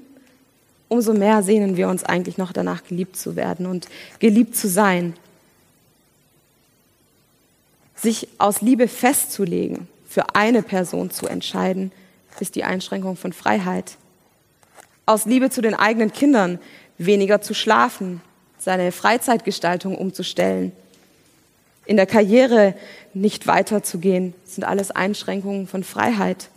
umso 0.88 1.14
mehr 1.14 1.42
sehnen 1.42 1.78
wir 1.78 1.90
uns 1.90 2.04
eigentlich 2.04 2.38
noch 2.38 2.54
danach, 2.54 2.84
geliebt 2.84 3.18
zu 3.18 3.36
werden 3.36 3.66
und 3.66 3.88
geliebt 4.20 4.56
zu 4.56 4.68
sein. 4.68 5.16
Sich 7.96 8.28
aus 8.38 8.62
Liebe 8.62 8.88
festzulegen, 8.88 9.88
für 10.08 10.36
eine 10.36 10.62
Person 10.62 11.10
zu 11.10 11.28
entscheiden, 11.28 11.92
ist 12.40 12.56
die 12.56 12.64
Einschränkung 12.64 13.16
von 13.16 13.34
Freiheit. 13.34 13.98
Aus 15.06 15.26
Liebe 15.26 15.50
zu 15.50 15.62
den 15.62 15.74
eigenen 15.74 16.12
Kindern 16.12 16.60
weniger 16.98 17.42
zu 17.42 17.54
schlafen, 17.54 18.22
seine 18.62 18.92
Freizeitgestaltung 18.92 19.98
umzustellen, 19.98 20.72
in 21.86 21.98
der 21.98 22.06
Karriere 22.06 22.76
nicht 23.14 23.48
weiterzugehen, 23.48 24.36
sind 24.46 24.64
alles 24.64 24.92
Einschränkungen 24.92 25.68
von 25.68 25.84
Freiheit. 25.84 26.50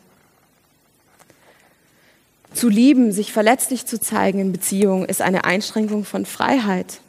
Zu 2.52 2.68
lieben, 2.68 3.10
sich 3.10 3.32
verletzlich 3.32 3.86
zu 3.86 3.98
zeigen 3.98 4.38
in 4.38 4.52
Beziehungen, 4.52 5.06
ist 5.06 5.22
eine 5.22 5.44
Einschränkung 5.44 6.04
von 6.04 6.26
Freiheit. 6.26 7.00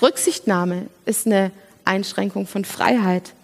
Rücksichtnahme 0.00 0.86
ist 1.04 1.26
eine 1.26 1.52
Einschränkung 1.84 2.46
von 2.46 2.64
Freiheit. 2.64 3.34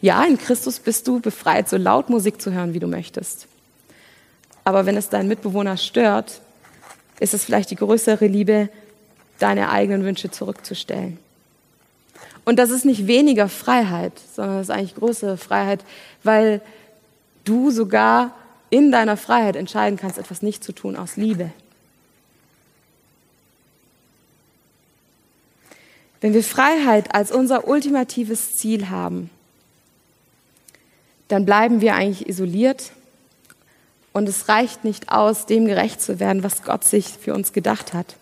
Ja, 0.00 0.24
in 0.24 0.38
Christus 0.38 0.78
bist 0.78 1.08
du 1.08 1.20
befreit, 1.20 1.68
so 1.68 1.76
laut 1.76 2.10
Musik 2.10 2.40
zu 2.40 2.52
hören, 2.52 2.74
wie 2.74 2.80
du 2.80 2.86
möchtest. 2.86 3.48
Aber 4.62 4.86
wenn 4.86 4.96
es 4.96 5.08
deinen 5.08 5.28
Mitbewohner 5.28 5.76
stört, 5.76 6.40
ist 7.20 7.34
es 7.34 7.44
vielleicht 7.44 7.70
die 7.70 7.76
größere 7.76 8.26
Liebe, 8.26 8.70
deine 9.38 9.70
eigenen 9.70 10.04
Wünsche 10.04 10.30
zurückzustellen. 10.30 11.18
Und 12.44 12.58
das 12.58 12.70
ist 12.70 12.84
nicht 12.84 13.06
weniger 13.06 13.48
Freiheit, 13.48 14.12
sondern 14.34 14.58
das 14.58 14.68
ist 14.68 14.74
eigentlich 14.74 14.94
größere 14.94 15.36
Freiheit, 15.36 15.84
weil 16.22 16.60
du 17.44 17.70
sogar 17.70 18.34
in 18.70 18.90
deiner 18.90 19.16
Freiheit 19.16 19.56
entscheiden 19.56 19.98
kannst, 19.98 20.18
etwas 20.18 20.42
nicht 20.42 20.62
zu 20.62 20.72
tun 20.72 20.96
aus 20.96 21.16
Liebe. 21.16 21.50
Wenn 26.20 26.32
wir 26.32 26.42
Freiheit 26.42 27.14
als 27.14 27.30
unser 27.30 27.68
ultimatives 27.68 28.54
Ziel 28.54 28.88
haben, 28.88 29.30
dann 31.28 31.44
bleiben 31.44 31.80
wir 31.80 31.94
eigentlich 31.94 32.28
isoliert 32.28 32.92
und 34.12 34.28
es 34.28 34.48
reicht 34.48 34.84
nicht 34.84 35.10
aus, 35.10 35.46
dem 35.46 35.66
gerecht 35.66 36.00
zu 36.00 36.20
werden, 36.20 36.42
was 36.42 36.62
Gott 36.62 36.84
sich 36.84 37.08
für 37.08 37.34
uns 37.34 37.52
gedacht 37.52 37.92
hat. 37.92 38.16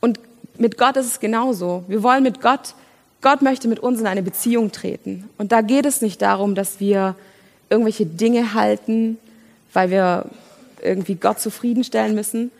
Und 0.00 0.20
mit 0.60 0.76
Gott 0.76 0.96
ist 0.96 1.06
es 1.06 1.20
genauso. 1.20 1.84
Wir 1.88 2.02
wollen 2.02 2.22
mit 2.22 2.40
Gott, 2.40 2.74
Gott 3.22 3.42
möchte 3.42 3.66
mit 3.66 3.80
uns 3.80 3.98
in 3.98 4.06
eine 4.06 4.22
Beziehung 4.22 4.70
treten. 4.72 5.28
Und 5.38 5.52
da 5.52 5.62
geht 5.62 5.86
es 5.86 6.02
nicht 6.02 6.20
darum, 6.20 6.54
dass 6.54 6.80
wir 6.80 7.16
irgendwelche 7.70 8.04
Dinge 8.04 8.52
halten, 8.52 9.18
weil 9.72 9.90
wir 9.90 10.26
irgendwie 10.82 11.14
Gott 11.14 11.40
zufriedenstellen 11.40 12.14
müssen, 12.14 12.50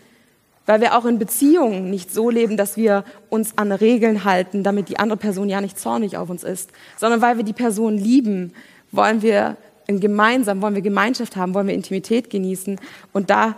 weil 0.64 0.80
wir 0.80 0.96
auch 0.96 1.04
in 1.04 1.18
Beziehungen 1.18 1.90
nicht 1.90 2.12
so 2.12 2.30
leben, 2.30 2.56
dass 2.56 2.76
wir 2.76 3.04
uns 3.28 3.58
an 3.58 3.70
Regeln 3.70 4.24
halten, 4.24 4.62
damit 4.62 4.88
die 4.88 4.98
andere 4.98 5.18
Person 5.18 5.48
ja 5.48 5.60
nicht 5.60 5.78
zornig 5.78 6.16
auf 6.16 6.30
uns 6.30 6.42
ist, 6.42 6.70
sondern 6.96 7.20
weil 7.20 7.36
wir 7.36 7.44
die 7.44 7.52
Person 7.52 7.98
lieben, 7.98 8.52
wollen 8.92 9.20
wir 9.20 9.56
gemeinsam, 9.86 10.62
wollen 10.62 10.74
wir 10.74 10.82
Gemeinschaft 10.82 11.36
haben, 11.36 11.52
wollen 11.52 11.66
wir 11.66 11.74
Intimität 11.74 12.30
genießen 12.30 12.78
und 13.12 13.28
da 13.28 13.56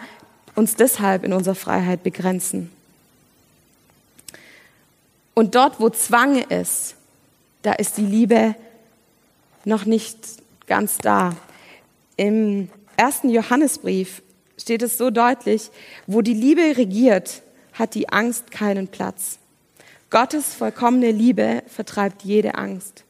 uns 0.54 0.74
deshalb 0.76 1.24
in 1.24 1.32
unserer 1.32 1.54
Freiheit 1.54 2.02
begrenzen. 2.02 2.70
Und 5.42 5.56
dort, 5.56 5.80
wo 5.80 5.90
Zwang 5.90 6.40
ist, 6.40 6.94
da 7.62 7.72
ist 7.72 7.96
die 7.96 8.06
Liebe 8.06 8.54
noch 9.64 9.86
nicht 9.86 10.16
ganz 10.68 10.98
da. 10.98 11.34
Im 12.16 12.68
ersten 12.96 13.28
Johannesbrief 13.28 14.22
steht 14.56 14.82
es 14.82 14.96
so 14.96 15.10
deutlich, 15.10 15.72
wo 16.06 16.22
die 16.22 16.32
Liebe 16.32 16.76
regiert, 16.76 17.42
hat 17.72 17.96
die 17.96 18.08
Angst 18.08 18.52
keinen 18.52 18.86
Platz. 18.86 19.40
Gottes 20.10 20.54
vollkommene 20.54 21.10
Liebe 21.10 21.64
vertreibt 21.66 22.22
jede 22.22 22.54
Angst. 22.54 23.02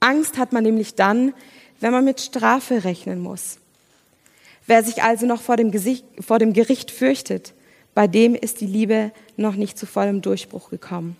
Angst 0.00 0.36
hat 0.36 0.52
man 0.52 0.62
nämlich 0.62 0.94
dann, 0.94 1.32
wenn 1.80 1.92
man 1.92 2.04
mit 2.04 2.20
Strafe 2.20 2.84
rechnen 2.84 3.18
muss. 3.18 3.56
Wer 4.66 4.84
sich 4.84 5.02
also 5.02 5.24
noch 5.24 5.40
vor 5.40 5.56
dem, 5.56 5.70
Gesicht, 5.70 6.04
vor 6.20 6.38
dem 6.38 6.52
Gericht 6.52 6.90
fürchtet, 6.90 7.54
bei 7.94 8.06
dem 8.06 8.34
ist 8.34 8.60
die 8.60 8.66
Liebe 8.66 9.10
noch 9.38 9.54
nicht 9.54 9.78
zu 9.78 9.86
vollem 9.86 10.20
Durchbruch 10.20 10.68
gekommen. 10.68 11.16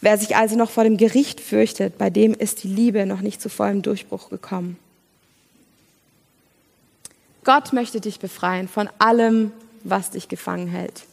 Wer 0.00 0.16
sich 0.16 0.36
also 0.36 0.56
noch 0.56 0.70
vor 0.70 0.84
dem 0.84 0.96
Gericht 0.96 1.40
fürchtet, 1.40 1.98
bei 1.98 2.08
dem 2.08 2.32
ist 2.32 2.62
die 2.62 2.68
Liebe 2.68 3.04
noch 3.04 3.20
nicht 3.20 3.40
zu 3.40 3.48
vollem 3.48 3.82
Durchbruch 3.82 4.30
gekommen. 4.30 4.78
Gott 7.44 7.72
möchte 7.72 8.00
dich 8.00 8.18
befreien 8.18 8.68
von 8.68 8.88
allem, 8.98 9.52
was 9.82 10.10
dich 10.10 10.28
gefangen 10.28 10.68
hält. 10.68 11.04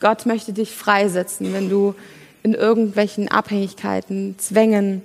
Gott 0.00 0.26
möchte 0.26 0.52
dich 0.52 0.72
freisetzen, 0.72 1.52
wenn 1.52 1.68
du 1.68 1.94
in 2.42 2.54
irgendwelchen 2.54 3.28
Abhängigkeiten, 3.28 4.36
Zwängen, 4.38 5.02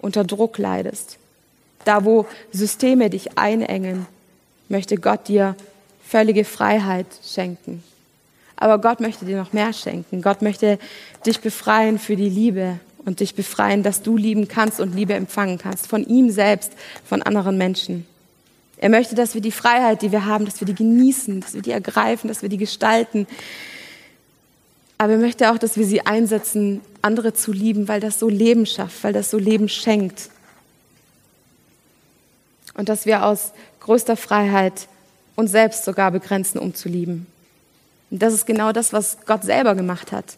unter 0.00 0.24
Druck 0.24 0.58
leidest. 0.58 1.18
Da, 1.84 2.04
wo 2.04 2.26
Systeme 2.52 3.08
dich 3.08 3.38
einengen, 3.38 4.06
möchte 4.68 4.96
Gott 4.96 5.28
dir 5.28 5.56
völlige 6.06 6.44
Freiheit 6.44 7.06
schenken. 7.22 7.82
Aber 8.56 8.78
Gott 8.78 9.00
möchte 9.00 9.24
dir 9.24 9.36
noch 9.36 9.52
mehr 9.52 9.72
schenken. 9.72 10.22
Gott 10.22 10.42
möchte 10.42 10.78
dich 11.26 11.40
befreien 11.40 11.98
für 11.98 12.16
die 12.16 12.28
Liebe 12.28 12.78
und 13.04 13.20
dich 13.20 13.34
befreien, 13.34 13.82
dass 13.82 14.02
du 14.02 14.16
lieben 14.16 14.48
kannst 14.48 14.80
und 14.80 14.94
Liebe 14.94 15.14
empfangen 15.14 15.58
kannst. 15.58 15.86
Von 15.86 16.04
ihm 16.04 16.30
selbst, 16.30 16.72
von 17.04 17.22
anderen 17.22 17.58
Menschen. 17.58 18.06
Er 18.78 18.88
möchte, 18.88 19.14
dass 19.14 19.34
wir 19.34 19.40
die 19.40 19.52
Freiheit, 19.52 20.02
die 20.02 20.12
wir 20.12 20.26
haben, 20.26 20.44
dass 20.44 20.60
wir 20.60 20.66
die 20.66 20.74
genießen, 20.74 21.40
dass 21.40 21.54
wir 21.54 21.62
die 21.62 21.70
ergreifen, 21.70 22.28
dass 22.28 22.42
wir 22.42 22.48
die 22.48 22.58
gestalten. 22.58 23.26
Aber 24.98 25.12
er 25.12 25.18
möchte 25.18 25.50
auch, 25.50 25.58
dass 25.58 25.76
wir 25.76 25.86
sie 25.86 26.06
einsetzen, 26.06 26.80
andere 27.02 27.34
zu 27.34 27.52
lieben, 27.52 27.88
weil 27.88 28.00
das 28.00 28.18
so 28.18 28.28
Leben 28.28 28.66
schafft, 28.66 29.04
weil 29.04 29.12
das 29.12 29.30
so 29.30 29.38
Leben 29.38 29.68
schenkt. 29.68 30.30
Und 32.74 32.88
dass 32.88 33.06
wir 33.06 33.24
aus 33.24 33.52
größter 33.80 34.16
Freiheit 34.16 34.88
uns 35.36 35.50
selbst 35.50 35.84
sogar 35.84 36.10
begrenzen, 36.10 36.58
um 36.58 36.74
zu 36.74 36.88
lieben. 36.88 37.26
Das 38.10 38.32
ist 38.32 38.46
genau 38.46 38.72
das, 38.72 38.92
was 38.92 39.18
Gott 39.26 39.42
selber 39.42 39.74
gemacht 39.74 40.12
hat. 40.12 40.36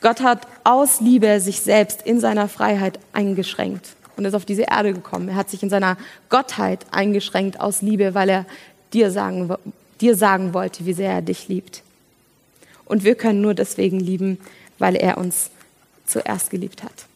Gott 0.00 0.20
hat 0.20 0.46
aus 0.62 1.00
Liebe 1.00 1.40
sich 1.40 1.60
selbst 1.60 2.02
in 2.02 2.20
seiner 2.20 2.48
Freiheit 2.48 3.00
eingeschränkt 3.12 3.96
und 4.16 4.24
ist 4.24 4.34
auf 4.34 4.44
diese 4.44 4.62
Erde 4.62 4.92
gekommen. 4.92 5.28
Er 5.28 5.36
hat 5.36 5.50
sich 5.50 5.62
in 5.62 5.70
seiner 5.70 5.96
Gottheit 6.28 6.86
eingeschränkt 6.92 7.58
aus 7.58 7.82
Liebe, 7.82 8.14
weil 8.14 8.28
er 8.28 8.46
dir 8.92 9.10
sagen, 9.10 9.52
dir 10.00 10.16
sagen 10.16 10.54
wollte, 10.54 10.86
wie 10.86 10.92
sehr 10.92 11.12
er 11.12 11.22
dich 11.22 11.48
liebt. 11.48 11.82
Und 12.84 13.04
wir 13.04 13.16
können 13.16 13.40
nur 13.40 13.54
deswegen 13.54 13.98
lieben, 13.98 14.38
weil 14.78 14.94
er 14.94 15.18
uns 15.18 15.50
zuerst 16.06 16.50
geliebt 16.50 16.82
hat. 16.82 17.07